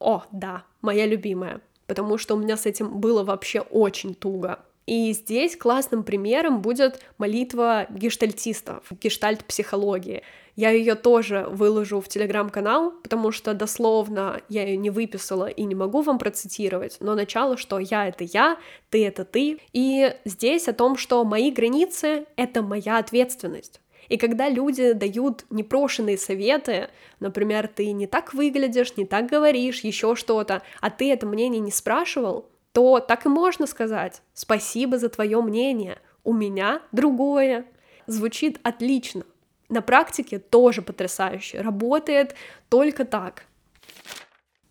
О, 0.00 0.24
да, 0.32 0.64
моя 0.82 1.06
любимая, 1.06 1.60
потому 1.86 2.18
что 2.18 2.34
у 2.34 2.38
меня 2.38 2.56
с 2.56 2.66
этим 2.66 2.98
было 2.98 3.22
вообще 3.22 3.60
очень 3.60 4.14
туго. 4.14 4.58
И 4.86 5.12
здесь 5.12 5.56
классным 5.56 6.02
примером 6.02 6.62
будет 6.62 7.00
молитва 7.18 7.86
гештальтистов, 7.90 8.84
гештальт-психологии. 8.90 10.22
Я 10.56 10.70
ее 10.70 10.94
тоже 10.94 11.46
выложу 11.50 12.00
в 12.00 12.08
телеграм-канал, 12.08 12.94
потому 13.02 13.30
что 13.30 13.52
дословно 13.52 14.40
я 14.48 14.64
ее 14.64 14.78
не 14.78 14.88
выписала 14.88 15.48
и 15.48 15.64
не 15.64 15.74
могу 15.74 16.00
вам 16.00 16.18
процитировать, 16.18 16.96
но 17.00 17.14
начало, 17.14 17.58
что 17.58 17.78
я— 17.78 18.08
это 18.08 18.24
я, 18.24 18.58
ты— 18.88 19.06
это 19.06 19.26
ты. 19.26 19.60
И 19.74 20.16
здесь 20.24 20.66
о 20.66 20.72
том, 20.72 20.96
что 20.96 21.22
мои 21.24 21.50
границы— 21.50 22.26
это 22.36 22.62
моя 22.62 22.96
ответственность. 22.96 23.82
И 24.08 24.16
когда 24.16 24.48
люди 24.48 24.92
дают 24.92 25.44
непрошенные 25.50 26.16
советы, 26.16 26.88
например, 27.20 27.68
ты 27.68 27.92
не 27.92 28.06
так 28.06 28.32
выглядишь, 28.32 28.96
не 28.96 29.04
так 29.04 29.26
говоришь, 29.26 29.80
еще 29.80 30.16
что-то, 30.16 30.62
а 30.80 30.88
ты 30.88 31.12
это 31.12 31.26
мнение 31.26 31.60
не 31.60 31.72
спрашивал, 31.72 32.48
то 32.72 33.00
так 33.00 33.26
и 33.26 33.28
можно 33.28 33.66
сказать 33.66 34.22
«Спасибо 34.32 34.98
за 34.98 35.10
твое 35.10 35.42
мнение, 35.42 35.98
у 36.24 36.32
меня 36.32 36.80
другое». 36.92 37.66
Звучит 38.06 38.60
отлично. 38.62 39.24
На 39.68 39.82
практике 39.82 40.38
тоже 40.38 40.82
потрясающе, 40.82 41.60
работает 41.60 42.34
только 42.68 43.04
так. 43.04 43.44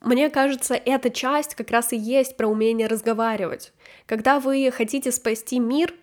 Мне 0.01 0.29
кажется, 0.29 0.75
эта 0.75 1.09
часть 1.09 1.55
как 1.55 1.71
раз 1.71 1.91
и 1.91 1.97
есть 1.97 2.37
про 2.37 2.47
умение 2.47 2.87
разговаривать. 2.87 3.73
Когда 4.05 4.39
вы 4.39 4.71
хотите 4.71 5.11
спасти 5.11 5.59
мир, 5.59 5.93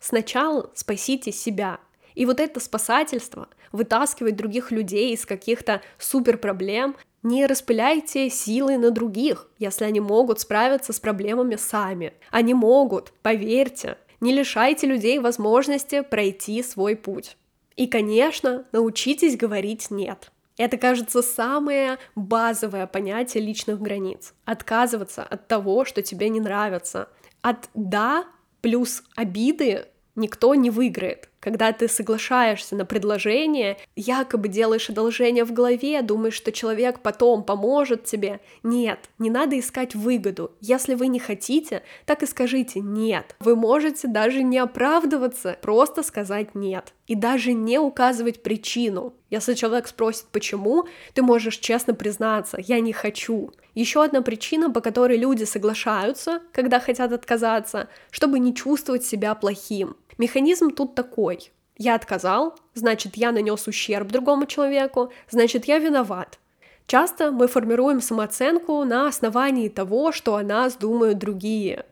сначала 0.00 0.70
спасите 0.74 1.32
себя. 1.32 1.78
И 2.14 2.26
вот 2.26 2.40
это 2.40 2.60
спасательство, 2.60 3.48
вытаскивать 3.70 4.36
других 4.36 4.70
людей 4.70 5.12
из 5.12 5.26
каких-то 5.26 5.82
супер 5.98 6.38
проблем, 6.38 6.96
не 7.22 7.46
распыляйте 7.46 8.28
силы 8.30 8.78
на 8.78 8.90
других, 8.90 9.48
если 9.58 9.84
они 9.84 10.00
могут 10.00 10.40
справиться 10.40 10.92
с 10.92 10.98
проблемами 10.98 11.56
сами. 11.56 12.14
Они 12.30 12.54
могут, 12.54 13.12
поверьте. 13.22 13.96
Не 14.20 14.32
лишайте 14.32 14.86
людей 14.86 15.18
возможности 15.18 16.00
пройти 16.00 16.62
свой 16.62 16.96
путь. 16.96 17.36
И, 17.76 17.86
конечно, 17.86 18.66
научитесь 18.72 19.36
говорить 19.36 19.90
«нет». 19.90 20.30
Это, 20.58 20.76
кажется, 20.76 21.22
самое 21.22 21.98
базовое 22.14 22.86
понятие 22.86 23.42
личных 23.42 23.80
границ. 23.80 24.34
Отказываться 24.44 25.22
от 25.22 25.48
того, 25.48 25.84
что 25.84 26.02
тебе 26.02 26.28
не 26.28 26.40
нравится. 26.40 27.08
От 27.40 27.70
«да» 27.74 28.26
плюс 28.60 29.02
обиды 29.16 29.86
никто 30.14 30.54
не 30.54 30.70
выиграет. 30.70 31.28
Когда 31.40 31.72
ты 31.72 31.88
соглашаешься 31.88 32.76
на 32.76 32.84
предложение, 32.84 33.76
якобы 33.96 34.46
делаешь 34.46 34.88
одолжение 34.88 35.44
в 35.44 35.52
голове, 35.52 36.00
думаешь, 36.02 36.34
что 36.34 36.52
человек 36.52 37.00
потом 37.00 37.42
поможет 37.42 38.04
тебе. 38.04 38.38
Нет, 38.62 39.10
не 39.18 39.28
надо 39.28 39.58
искать 39.58 39.96
выгоду. 39.96 40.52
Если 40.60 40.94
вы 40.94 41.08
не 41.08 41.18
хотите, 41.18 41.82
так 42.06 42.22
и 42.22 42.26
скажите 42.26 42.78
«нет». 42.78 43.34
Вы 43.40 43.56
можете 43.56 44.06
даже 44.06 44.44
не 44.44 44.58
оправдываться, 44.58 45.58
просто 45.60 46.04
сказать 46.04 46.54
«нет». 46.54 46.94
И 47.08 47.16
даже 47.16 47.52
не 47.52 47.80
указывать 47.80 48.44
причину. 48.44 49.12
Если 49.28 49.54
человек 49.54 49.88
спросит 49.88 50.26
«почему?», 50.30 50.86
ты 51.14 51.22
можешь 51.22 51.56
честно 51.56 51.94
признаться 51.94 52.58
«я 52.60 52.78
не 52.78 52.92
хочу». 52.92 53.52
Еще 53.74 54.04
одна 54.04 54.22
причина, 54.22 54.70
по 54.70 54.80
которой 54.80 55.16
люди 55.16 55.44
соглашаются, 55.44 56.40
когда 56.52 56.78
хотят 56.78 57.12
отказаться, 57.12 57.88
чтобы 58.10 58.38
не 58.38 58.54
чувствовать 58.54 59.04
себя 59.04 59.34
плохим. 59.34 59.96
Механизм 60.18 60.70
тут 60.70 60.94
такой. 60.94 61.50
Я 61.78 61.94
отказал, 61.94 62.54
значит, 62.74 63.16
я 63.16 63.32
нанес 63.32 63.66
ущерб 63.66 64.08
другому 64.08 64.46
человеку, 64.46 65.12
значит, 65.30 65.64
я 65.64 65.78
виноват. 65.78 66.38
Часто 66.86 67.30
мы 67.30 67.48
формируем 67.48 68.00
самооценку 68.00 68.84
на 68.84 69.08
основании 69.08 69.68
того, 69.68 70.12
что 70.12 70.36
о 70.36 70.42
нас 70.42 70.76
думают 70.76 71.18
другие. 71.18 71.86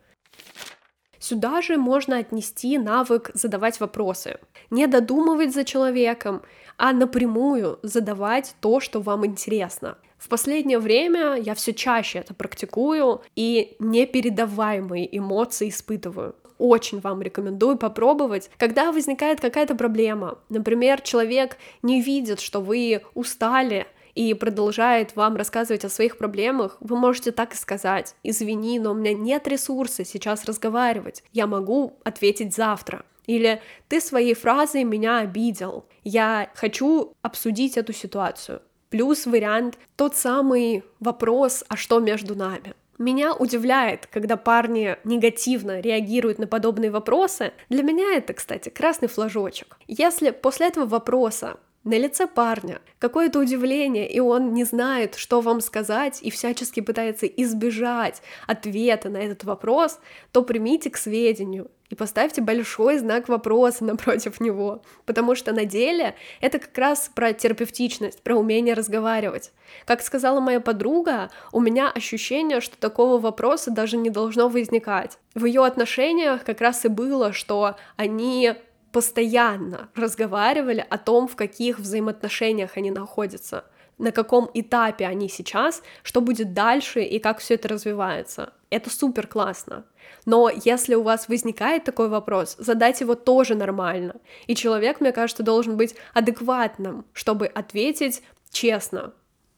Сюда 1.18 1.62
же 1.62 1.76
можно 1.76 2.18
отнести 2.18 2.78
навык 2.78 3.30
задавать 3.34 3.80
вопросы. 3.80 4.38
Не 4.70 4.86
додумывать 4.86 5.54
за 5.54 5.64
человеком, 5.64 6.42
а 6.80 6.94
напрямую 6.94 7.78
задавать 7.82 8.54
то, 8.60 8.80
что 8.80 9.00
вам 9.00 9.26
интересно. 9.26 9.98
В 10.16 10.28
последнее 10.28 10.78
время 10.78 11.34
я 11.34 11.54
все 11.54 11.74
чаще 11.74 12.20
это 12.20 12.32
практикую 12.32 13.20
и 13.36 13.76
непередаваемые 13.78 15.18
эмоции 15.18 15.68
испытываю 15.68 16.34
очень 16.56 17.00
вам 17.00 17.20
рекомендую 17.20 17.76
попробовать. 17.76 18.50
Когда 18.56 18.92
возникает 18.92 19.40
какая-то 19.40 19.74
проблема, 19.74 20.38
например, 20.48 21.02
человек 21.02 21.58
не 21.82 22.00
видит, 22.00 22.40
что 22.40 22.60
вы 22.60 23.02
устали, 23.14 23.86
и 24.14 24.34
продолжает 24.34 25.14
вам 25.14 25.36
рассказывать 25.36 25.84
о 25.84 25.88
своих 25.88 26.18
проблемах, 26.18 26.76
вы 26.80 26.96
можете 26.96 27.30
так 27.30 27.54
и 27.54 27.56
сказать, 27.56 28.16
извини, 28.24 28.80
но 28.80 28.90
у 28.90 28.94
меня 28.94 29.14
нет 29.14 29.46
ресурса 29.46 30.04
сейчас 30.04 30.44
разговаривать, 30.46 31.22
я 31.32 31.46
могу 31.46 31.94
ответить 32.02 32.54
завтра. 32.54 33.04
Или 33.30 33.62
ты 33.86 34.00
своей 34.00 34.34
фразой 34.34 34.82
меня 34.82 35.18
обидел, 35.18 35.84
я 36.02 36.50
хочу 36.56 37.12
обсудить 37.22 37.76
эту 37.76 37.92
ситуацию. 37.92 38.60
Плюс 38.88 39.24
вариант 39.24 39.78
тот 39.94 40.16
самый 40.16 40.82
вопрос, 40.98 41.62
а 41.68 41.76
что 41.76 42.00
между 42.00 42.34
нами? 42.34 42.74
Меня 42.98 43.32
удивляет, 43.32 44.08
когда 44.08 44.36
парни 44.36 44.96
негативно 45.04 45.78
реагируют 45.78 46.40
на 46.40 46.48
подобные 46.48 46.90
вопросы. 46.90 47.52
Для 47.68 47.84
меня 47.84 48.16
это, 48.16 48.32
кстати, 48.34 48.68
красный 48.68 49.06
флажочек. 49.06 49.78
Если 49.86 50.30
после 50.30 50.66
этого 50.66 50.86
вопроса 50.86 51.60
на 51.84 51.96
лице 51.96 52.26
парня 52.26 52.80
какое-то 52.98 53.38
удивление, 53.38 54.10
и 54.10 54.18
он 54.18 54.54
не 54.54 54.64
знает, 54.64 55.14
что 55.14 55.40
вам 55.40 55.60
сказать, 55.60 56.18
и 56.20 56.30
всячески 56.30 56.80
пытается 56.80 57.26
избежать 57.26 58.22
ответа 58.48 59.08
на 59.08 59.18
этот 59.18 59.44
вопрос, 59.44 60.00
то 60.32 60.42
примите 60.42 60.90
к 60.90 60.96
сведению 60.96 61.70
и 61.90 61.94
поставьте 61.94 62.40
большой 62.40 62.98
знак 62.98 63.28
вопроса 63.28 63.84
напротив 63.84 64.40
него, 64.40 64.82
потому 65.04 65.34
что 65.34 65.52
на 65.52 65.64
деле 65.64 66.14
это 66.40 66.58
как 66.58 66.76
раз 66.78 67.10
про 67.14 67.32
терапевтичность, 67.32 68.22
про 68.22 68.36
умение 68.36 68.74
разговаривать. 68.74 69.52
Как 69.84 70.00
сказала 70.00 70.40
моя 70.40 70.60
подруга, 70.60 71.30
у 71.52 71.60
меня 71.60 71.90
ощущение, 71.90 72.60
что 72.60 72.78
такого 72.78 73.18
вопроса 73.18 73.70
даже 73.70 73.96
не 73.96 74.10
должно 74.10 74.48
возникать. 74.48 75.18
В 75.34 75.44
ее 75.44 75.64
отношениях 75.64 76.44
как 76.44 76.60
раз 76.60 76.84
и 76.84 76.88
было, 76.88 77.32
что 77.32 77.76
они 77.96 78.54
постоянно 78.92 79.88
разговаривали 79.94 80.84
о 80.88 80.98
том, 80.98 81.28
в 81.28 81.36
каких 81.36 81.78
взаимоотношениях 81.78 82.76
они 82.76 82.90
находятся. 82.90 83.64
На 84.00 84.12
каком 84.12 84.50
этапе 84.54 85.06
они 85.06 85.28
сейчас, 85.28 85.82
что 86.02 86.20
будет 86.20 86.52
дальше 86.54 87.02
и 87.02 87.18
как 87.18 87.38
все 87.38 87.54
это 87.54 87.68
развивается. 87.68 88.52
Это 88.70 88.90
супер 88.90 89.26
классно. 89.26 89.84
Но 90.26 90.50
если 90.64 90.94
у 90.94 91.02
вас 91.02 91.28
возникает 91.28 91.84
такой 91.84 92.08
вопрос, 92.08 92.56
задать 92.58 93.00
его 93.00 93.14
тоже 93.14 93.54
нормально. 93.54 94.16
И 94.46 94.54
человек, 94.54 95.00
мне 95.00 95.12
кажется, 95.12 95.42
должен 95.42 95.76
быть 95.76 95.94
адекватным, 96.14 97.04
чтобы 97.12 97.46
ответить 97.46 98.22
честно, 98.50 99.12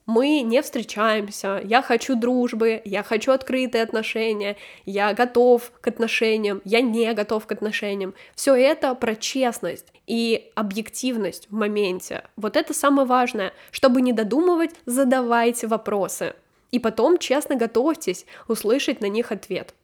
мы 0.07 0.41
не 0.43 0.61
встречаемся, 0.63 1.61
я 1.65 1.81
хочу 1.83 2.17
дружбы, 2.17 2.83
я 2.85 3.03
хочу 3.03 3.33
открытые 3.33 3.85
отношения, 3.85 4.57
я 4.85 5.15
готов 5.15 5.73
к 5.81 5.87
отношениям, 5.87 6.61
я 6.65 6.81
не 6.81 7.13
готов 7.15 7.47
к 7.47 7.53
отношениям. 7.53 8.15
Все 8.35 8.55
это 8.55 8.95
про 8.95 9.15
честность 9.15 9.93
и 10.07 10.51
объективность 10.55 11.49
в 11.51 11.55
моменте. 11.55 12.25
Вот 12.37 12.57
это 12.57 12.75
самое 12.75 13.07
важное. 13.07 13.53
Чтобы 13.71 14.03
не 14.03 14.13
додумывать, 14.13 14.73
задавайте 14.87 15.67
вопросы. 15.67 16.35
И 16.73 16.79
потом 16.79 17.19
честно 17.19 17.55
готовьтесь 17.55 18.27
услышать 18.49 19.01
на 19.01 19.07
них 19.07 19.31
ответ. 19.31 19.75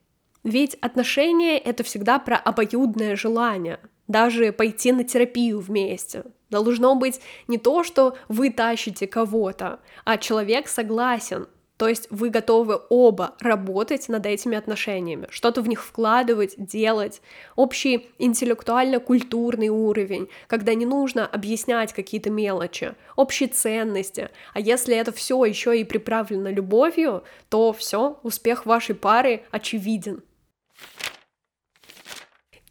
Ведь 0.43 0.75
отношения— 0.75 1.57
это 1.59 1.83
всегда 1.83 2.17
про 2.17 2.37
обоюдное 2.37 3.15
желание, 3.15 3.79
даже 4.07 4.51
пойти 4.51 4.91
на 4.91 5.03
терапию 5.03 5.59
вместе. 5.59 6.23
Должно 6.49 6.95
быть 6.95 7.21
не 7.47 7.57
то, 7.57 7.83
что 7.83 8.15
вы 8.27 8.49
тащите 8.49 9.07
кого-то, 9.07 9.79
а 10.05 10.17
человек 10.17 10.67
согласен, 10.67 11.47
то 11.79 11.87
есть 11.87 12.07
вы 12.09 12.29
готовы 12.29 12.81
оба 12.89 13.35
работать 13.39 14.09
над 14.09 14.25
этими 14.25 14.57
отношениями, 14.57 15.27
что-то 15.29 15.61
в 15.61 15.69
них 15.69 15.81
вкладывать, 15.81 16.55
делать, 16.57 17.21
общий 17.55 18.11
интеллектуально-культурный 18.17 19.69
уровень, 19.69 20.27
когда 20.47 20.73
не 20.73 20.85
нужно 20.85 21.25
объяснять 21.25 21.93
какие-то 21.93 22.29
мелочи, 22.29 22.95
общие 23.15 23.47
ценности. 23.47 24.29
А 24.53 24.59
если 24.59 24.93
это 24.93 25.13
все 25.13 25.45
еще 25.45 25.79
и 25.79 25.85
приправлено 25.85 26.51
любовью, 26.51 27.23
то 27.47 27.71
все, 27.71 28.19
успех 28.23 28.65
вашей 28.65 28.95
пары 28.95 29.43
очевиден. 29.49 30.21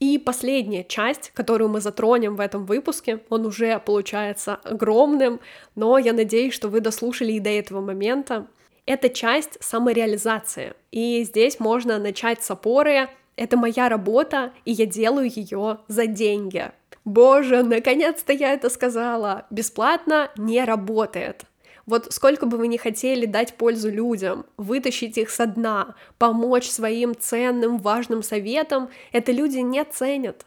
И 0.01 0.17
последняя 0.19 0.85
часть, 0.85 1.31
которую 1.35 1.71
мы 1.71 1.81
затронем 1.81 2.37
в 2.37 2.41
этом 2.41 2.67
выпуске, 2.67 3.21
он 3.31 3.47
уже 3.47 3.81
получается 3.81 4.55
огромным, 4.63 5.41
но 5.75 5.99
я 5.99 6.13
надеюсь, 6.13 6.55
что 6.55 6.69
вы 6.69 6.81
дослушали 6.81 7.33
и 7.33 7.41
до 7.41 7.51
этого 7.51 7.81
момента. 7.81 8.47
Это 8.87 9.09
часть 9.09 9.63
самореализации. 9.63 10.75
И 10.93 11.25
здесь 11.25 11.59
можно 11.59 11.99
начать 11.99 12.43
с 12.43 12.51
опоры 12.51 13.09
«это 13.37 13.57
моя 13.57 13.89
работа, 13.89 14.53
и 14.65 14.73
я 14.73 14.87
делаю 14.87 15.29
ее 15.29 15.79
за 15.89 16.07
деньги». 16.07 16.71
Боже, 17.05 17.63
наконец-то 17.63 18.33
я 18.33 18.53
это 18.53 18.69
сказала! 18.71 19.47
Бесплатно 19.51 20.31
не 20.37 20.63
работает. 20.65 21.45
Вот 21.89 22.13
сколько 22.13 22.45
бы 22.45 22.59
вы 22.59 22.69
ни 22.69 22.77
хотели 22.77 23.25
дать 23.25 23.55
пользу 23.55 23.91
людям, 23.91 24.45
вытащить 24.59 25.17
их 25.17 25.31
со 25.31 25.47
дна, 25.47 25.95
помочь 26.19 26.69
своим 26.69 27.17
ценным, 27.19 27.79
важным 27.79 28.23
советам, 28.23 28.91
это 29.11 29.33
люди 29.33 29.61
не 29.61 29.83
ценят. 29.87 30.45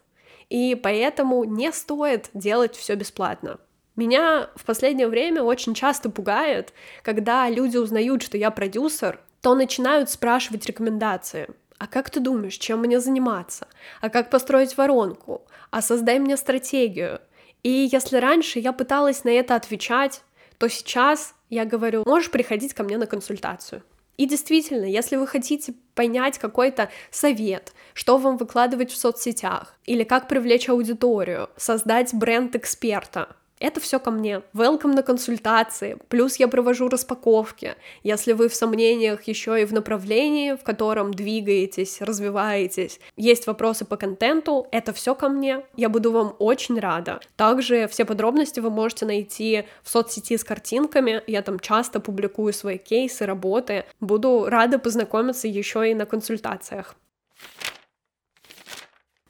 И 0.49 0.75
поэтому 0.75 1.43
не 1.43 1.71
стоит 1.71 2.29
делать 2.35 2.75
все 2.75 2.93
бесплатно. 2.93 3.57
Меня 3.95 4.51
в 4.55 4.65
последнее 4.65 5.07
время 5.07 5.41
очень 5.41 5.73
часто 5.73 6.11
пугает, 6.11 6.73
когда 7.01 7.49
люди 7.49 7.77
узнают, 7.77 8.21
что 8.21 8.37
я 8.37 8.51
продюсер, 8.51 9.19
то 9.41 9.55
начинают 9.55 10.11
спрашивать 10.11 10.67
рекомендации. 10.67 11.47
А 11.79 11.87
как 11.87 12.11
ты 12.11 12.19
думаешь, 12.19 12.57
чем 12.57 12.81
мне 12.81 12.99
заниматься? 12.99 13.67
А 13.99 14.11
как 14.11 14.29
построить 14.29 14.77
воронку? 14.77 15.41
А 15.71 15.81
создай 15.81 16.19
мне 16.19 16.37
стратегию. 16.37 17.19
И 17.63 17.89
если 17.91 18.17
раньше 18.17 18.59
я 18.59 18.73
пыталась 18.73 19.23
на 19.23 19.29
это 19.29 19.55
отвечать, 19.55 20.21
то 20.61 20.69
сейчас 20.69 21.33
я 21.49 21.65
говорю, 21.65 22.03
можешь 22.05 22.29
приходить 22.29 22.75
ко 22.75 22.83
мне 22.83 22.99
на 22.99 23.07
консультацию. 23.07 23.81
И 24.17 24.27
действительно, 24.27 24.85
если 24.85 25.15
вы 25.15 25.25
хотите 25.25 25.73
понять 25.95 26.37
какой-то 26.37 26.91
совет, 27.09 27.73
что 27.95 28.19
вам 28.19 28.37
выкладывать 28.37 28.91
в 28.91 28.95
соцсетях, 28.95 29.73
или 29.85 30.03
как 30.03 30.27
привлечь 30.27 30.69
аудиторию, 30.69 31.49
создать 31.57 32.13
бренд 32.13 32.55
эксперта, 32.55 33.35
это 33.61 33.79
все 33.79 33.99
ко 33.99 34.11
мне. 34.11 34.41
Welcome 34.53 34.95
на 34.95 35.03
консультации. 35.03 35.97
Плюс 36.09 36.37
я 36.37 36.47
провожу 36.47 36.89
распаковки. 36.89 37.75
Если 38.03 38.33
вы 38.33 38.49
в 38.49 38.55
сомнениях 38.55 39.23
еще 39.23 39.61
и 39.61 39.65
в 39.65 39.73
направлении, 39.73 40.53
в 40.53 40.63
котором 40.63 41.13
двигаетесь, 41.13 42.01
развиваетесь, 42.01 42.99
есть 43.15 43.47
вопросы 43.47 43.85
по 43.85 43.97
контенту, 43.97 44.67
это 44.71 44.93
все 44.93 45.15
ко 45.15 45.29
мне. 45.29 45.63
Я 45.77 45.89
буду 45.89 46.11
вам 46.11 46.35
очень 46.39 46.79
рада. 46.79 47.19
Также 47.35 47.87
все 47.87 48.03
подробности 48.03 48.59
вы 48.59 48.69
можете 48.69 49.05
найти 49.05 49.65
в 49.83 49.89
соцсети 49.89 50.37
с 50.37 50.43
картинками. 50.43 51.21
Я 51.27 51.41
там 51.41 51.59
часто 51.59 51.99
публикую 51.99 52.53
свои 52.53 52.77
кейсы, 52.77 53.25
работы. 53.25 53.85
Буду 53.99 54.45
рада 54.47 54.79
познакомиться 54.79 55.47
еще 55.47 55.89
и 55.89 55.93
на 55.93 56.05
консультациях. 56.05 56.95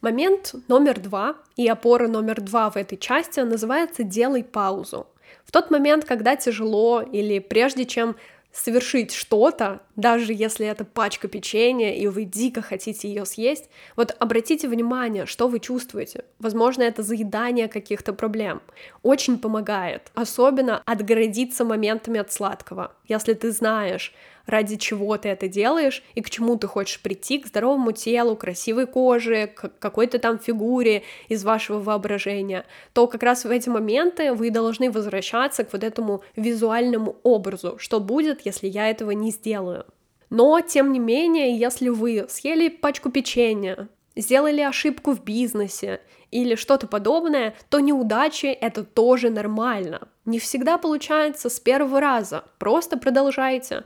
Момент 0.02 0.56
номер 0.68 1.00
два 1.00 1.36
и 1.56 1.68
опора 1.68 2.08
номер 2.08 2.42
два 2.42 2.72
в 2.72 2.76
этой 2.76 2.98
части 2.98 3.40
называется 3.40 4.02
«делай 4.04 4.44
паузу». 4.44 5.06
В 5.46 5.52
тот 5.52 5.70
момент, 5.70 6.06
когда 6.06 6.36
тяжело 6.36 7.04
или 7.04 7.38
прежде 7.38 7.86
чем 7.86 8.16
совершить 8.52 9.14
что-то, 9.14 9.80
даже 9.96 10.34
если 10.34 10.66
это 10.66 10.86
пачка 10.86 11.28
печенья, 11.28 11.94
и 11.94 12.08
вы 12.08 12.26
дико 12.26 12.62
хотите 12.64 13.08
ее 13.08 13.26
съесть, 13.26 13.70
вот 13.96 14.16
обратите 14.20 14.68
внимание, 14.68 15.26
что 15.28 15.48
вы 15.48 15.60
чувствуете. 15.60 16.26
Возможно, 16.40 16.82
это 16.82 17.04
заедание 17.04 17.68
каких-то 17.68 18.12
проблем. 18.12 18.62
Очень 19.04 19.38
помогает. 19.38 20.12
Особенно 20.16 20.82
отгородиться 20.86 21.64
моментами 21.64 22.20
от 22.20 22.32
сладкого. 22.32 22.92
Если 23.08 23.34
ты 23.34 23.52
знаешь, 23.52 24.14
ради 24.46 24.78
чего 24.78 25.18
ты 25.18 25.30
это 25.30 25.48
делаешь 25.48 26.04
и 26.16 26.22
к 26.22 26.30
чему 26.30 26.58
ты 26.58 26.68
хочешь 26.68 27.02
прийти, 27.02 27.40
к 27.40 27.48
здоровому 27.48 27.92
телу, 27.92 28.36
красивой 28.36 28.88
коже, 28.88 29.48
к 29.48 29.72
какой-то 29.80 30.20
там 30.20 30.40
фигуре 30.40 31.04
из 31.28 31.44
вашего 31.44 31.80
воображения, 31.80 32.66
то 32.94 33.08
как 33.08 33.24
раз 33.24 33.46
в 33.46 33.50
эти 33.50 33.70
моменты 33.70 34.34
вы 34.34 34.50
должны 34.50 34.92
возвращаться 34.92 35.64
к 35.64 35.74
вот 35.74 35.84
этому 35.84 36.24
визуальному 36.36 37.18
образу, 37.24 37.78
что 37.78 38.00
будет, 38.00 38.46
если 38.46 38.68
я 38.68 38.90
этого 38.90 39.12
не 39.12 39.32
сделаю. 39.32 39.86
Но, 40.30 40.62
тем 40.62 40.94
не 40.94 41.00
менее, 41.00 41.58
если 41.58 41.90
вы 41.90 42.26
съели 42.30 42.70
пачку 42.70 43.12
печенья, 43.12 43.90
сделали 44.16 44.62
ошибку 44.62 45.12
в 45.12 45.24
бизнесе 45.24 46.02
или 46.32 46.56
что-то 46.56 46.88
подобное, 46.88 47.54
то 47.70 47.80
неудачи— 47.80 48.46
это 48.62 48.84
тоже 48.84 49.30
нормально. 49.30 50.08
Не 50.26 50.40
всегда 50.40 50.78
получается 50.78 51.50
с 51.50 51.60
первого 51.60 52.00
раза, 52.00 52.46
просто 52.58 52.98
продолжайте. 52.98 53.84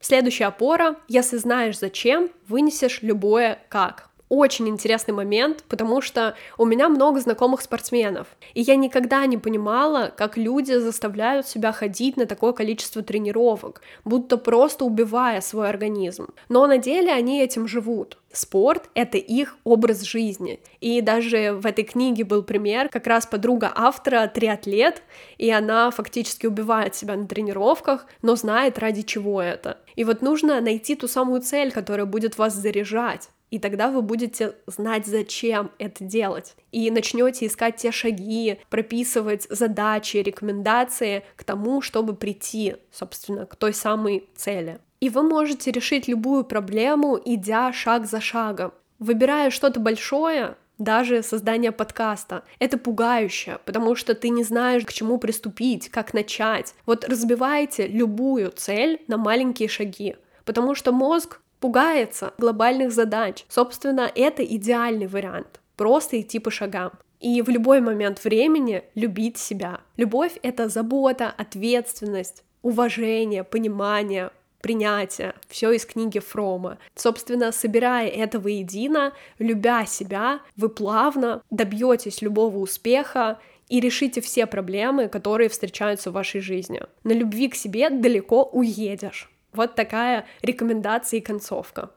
Следующая 0.00 0.46
опора, 0.46 0.96
если 1.08 1.36
знаешь 1.36 1.78
зачем, 1.78 2.30
вынесешь 2.46 3.02
любое 3.02 3.58
как 3.68 4.07
очень 4.28 4.68
интересный 4.68 5.14
момент, 5.14 5.64
потому 5.68 6.00
что 6.00 6.34
у 6.56 6.64
меня 6.64 6.88
много 6.88 7.20
знакомых 7.20 7.62
спортсменов, 7.62 8.26
и 8.54 8.62
я 8.62 8.76
никогда 8.76 9.24
не 9.26 9.38
понимала, 9.38 10.12
как 10.16 10.36
люди 10.36 10.72
заставляют 10.72 11.46
себя 11.46 11.72
ходить 11.72 12.16
на 12.16 12.26
такое 12.26 12.52
количество 12.52 13.02
тренировок, 13.02 13.80
будто 14.04 14.36
просто 14.36 14.84
убивая 14.84 15.40
свой 15.40 15.68
организм. 15.68 16.28
Но 16.48 16.66
на 16.66 16.78
деле 16.78 17.12
они 17.12 17.42
этим 17.42 17.66
живут. 17.66 18.18
Спорт— 18.30 18.90
это 18.94 19.16
их 19.16 19.56
образ 19.64 20.02
жизни. 20.02 20.60
И 20.80 21.00
даже 21.00 21.52
в 21.54 21.64
этой 21.64 21.84
книге 21.84 22.24
был 22.24 22.42
пример, 22.42 22.90
как 22.90 23.06
раз 23.06 23.26
подруга 23.26 23.72
автора— 23.74 24.30
триатлет, 24.34 25.02
и 25.38 25.50
она 25.50 25.90
фактически 25.90 26.46
убивает 26.46 26.94
себя 26.94 27.16
на 27.16 27.26
тренировках, 27.26 28.06
но 28.20 28.36
знает, 28.36 28.78
ради 28.78 29.02
чего 29.02 29.40
это. 29.40 29.78
И 29.96 30.04
вот 30.04 30.20
нужно 30.20 30.60
найти 30.60 30.94
ту 30.94 31.08
самую 31.08 31.40
цель, 31.40 31.72
которая 31.72 32.06
будет 32.06 32.36
вас 32.36 32.54
заряжать. 32.54 33.30
И 33.50 33.58
тогда 33.58 33.90
вы 33.90 34.02
будете 34.02 34.54
знать, 34.66 35.06
зачем 35.06 35.70
это 35.78 36.04
делать. 36.04 36.54
И 36.72 36.90
начнете 36.90 37.46
искать 37.46 37.76
те 37.76 37.90
шаги, 37.90 38.58
прописывать 38.70 39.46
задачи, 39.48 40.18
рекомендации 40.18 41.24
к 41.36 41.44
тому, 41.44 41.80
чтобы 41.80 42.14
прийти, 42.14 42.76
собственно, 42.92 43.46
к 43.46 43.56
той 43.56 43.72
самой 43.72 44.28
цели. 44.36 44.80
И 45.00 45.08
вы 45.10 45.22
можете 45.22 45.70
решить 45.70 46.08
любую 46.08 46.44
проблему, 46.44 47.18
идя 47.24 47.72
шаг 47.72 48.06
за 48.06 48.20
шагом. 48.20 48.72
Выбирая 48.98 49.50
что-то 49.50 49.78
большое, 49.78 50.56
даже 50.78 51.22
создание 51.22 51.72
подкаста. 51.72 52.44
Это 52.58 52.78
пугающе, 52.78 53.58
потому 53.64 53.94
что 53.94 54.14
ты 54.14 54.28
не 54.28 54.44
знаешь, 54.44 54.84
к 54.84 54.92
чему 54.92 55.18
приступить, 55.18 55.88
как 55.88 56.14
начать. 56.14 56.74
Вот 56.86 57.04
разбивайте 57.04 57.86
любую 57.86 58.52
цель 58.52 59.02
на 59.08 59.16
маленькие 59.16 59.68
шаги, 59.68 60.16
потому 60.44 60.74
что 60.74 60.92
мозг 60.92 61.40
пугается 61.60 62.34
глобальных 62.38 62.92
задач. 62.92 63.44
Собственно, 63.48 64.10
это 64.14 64.44
идеальный 64.44 65.06
вариант. 65.06 65.60
Просто 65.76 66.20
идти 66.20 66.38
по 66.38 66.50
шагам. 66.50 66.92
И 67.20 67.42
в 67.42 67.48
любой 67.48 67.80
момент 67.80 68.22
времени 68.22 68.84
любить 68.94 69.38
себя. 69.38 69.80
Любовь— 69.96 70.38
это 70.42 70.68
забота, 70.68 71.34
ответственность, 71.36 72.44
уважение, 72.62 73.42
понимание, 73.42 74.30
принятие. 74.60 75.34
Все 75.48 75.72
из 75.72 75.84
книги 75.84 76.18
Фрома. 76.20 76.78
Собственно, 76.94 77.52
собирая 77.52 78.08
это 78.08 78.38
воедино, 78.38 79.12
любя 79.38 79.84
себя, 79.86 80.40
вы 80.56 80.68
плавно 80.68 81.42
добьетесь 81.50 82.22
любого 82.22 82.58
успеха 82.58 83.38
и 83.68 83.80
решите 83.80 84.20
все 84.20 84.46
проблемы, 84.46 85.08
которые 85.08 85.48
встречаются 85.48 86.10
в 86.10 86.14
вашей 86.14 86.40
жизни. 86.40 86.82
На 87.04 87.12
любви 87.12 87.48
к 87.48 87.54
себе 87.54 87.90
далеко 87.90 88.44
уедешь. 88.44 89.30
Вот 89.52 89.74
такая 89.74 90.26
рекомендация 90.42 91.18
и 91.18 91.22
концовка. 91.22 91.90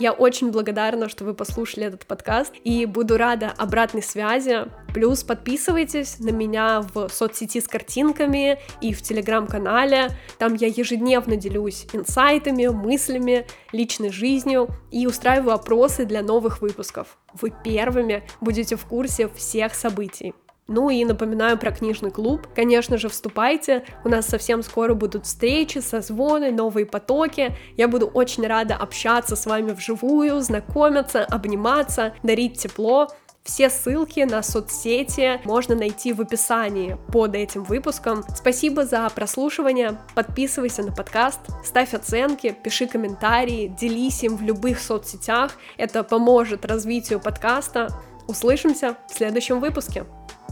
Я 0.00 0.12
очень 0.12 0.52
благодарна, 0.52 1.08
что 1.08 1.24
вы 1.24 1.34
послушали 1.34 1.86
этот 1.86 2.06
подкаст, 2.06 2.54
и 2.62 2.86
буду 2.86 3.16
рада 3.16 3.52
обратной 3.58 4.02
связи. 4.02 4.66
Плюс 4.94 5.24
подписывайтесь 5.24 6.20
на 6.20 6.30
меня 6.30 6.82
в 6.94 7.08
соцсети 7.08 7.60
с 7.60 7.66
картинками 7.66 8.60
и 8.80 8.94
в 8.94 9.02
телеграм-канале. 9.02 10.10
Там 10.38 10.54
я 10.54 10.68
ежедневно 10.68 11.34
делюсь 11.34 11.88
инсайтами, 11.92 12.68
мыслями, 12.68 13.48
личной 13.72 14.10
жизнью 14.10 14.68
и 14.92 15.04
устраиваю 15.04 15.54
опросы 15.54 16.04
для 16.04 16.22
новых 16.22 16.62
выпусков. 16.62 17.18
Вы 17.34 17.52
первыми 17.64 18.22
будете 18.40 18.76
в 18.76 18.84
курсе 18.84 19.28
всех 19.28 19.74
событий. 19.74 20.32
Ну 20.68 20.90
и 20.90 21.02
напоминаю 21.06 21.56
про 21.56 21.72
книжный 21.72 22.10
клуб. 22.10 22.46
Конечно 22.54 22.98
же, 22.98 23.08
вступайте. 23.08 23.84
У 24.04 24.10
нас 24.10 24.26
совсем 24.26 24.62
скоро 24.62 24.92
будут 24.92 25.24
встречи, 25.24 25.78
созвоны, 25.78 26.52
новые 26.52 26.84
потоки. 26.84 27.56
Я 27.78 27.88
буду 27.88 28.06
очень 28.06 28.46
рада 28.46 28.76
общаться 28.76 29.34
с 29.34 29.46
вами 29.46 29.72
вживую, 29.72 30.42
знакомиться, 30.42 31.24
обниматься, 31.24 32.12
дарить 32.22 32.58
тепло. 32.58 33.08
Все 33.44 33.70
ссылки 33.70 34.20
на 34.20 34.42
соцсети 34.42 35.40
можно 35.44 35.74
найти 35.74 36.12
в 36.12 36.20
описании 36.20 36.98
под 37.10 37.34
этим 37.34 37.64
выпуском. 37.64 38.22
Спасибо 38.36 38.84
за 38.84 39.08
прослушивание. 39.08 39.98
Подписывайся 40.14 40.82
на 40.82 40.92
подкаст, 40.92 41.40
ставь 41.64 41.94
оценки, 41.94 42.54
пиши 42.62 42.86
комментарии, 42.86 43.74
делись 43.80 44.22
им 44.22 44.36
в 44.36 44.42
любых 44.42 44.80
соцсетях. 44.80 45.52
Это 45.78 46.04
поможет 46.04 46.66
развитию 46.66 47.20
подкаста. 47.20 47.88
Услышимся 48.26 48.98
в 49.08 49.14
следующем 49.14 49.60
выпуске. 49.60 50.04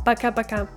Пока-пока. 0.07 0.69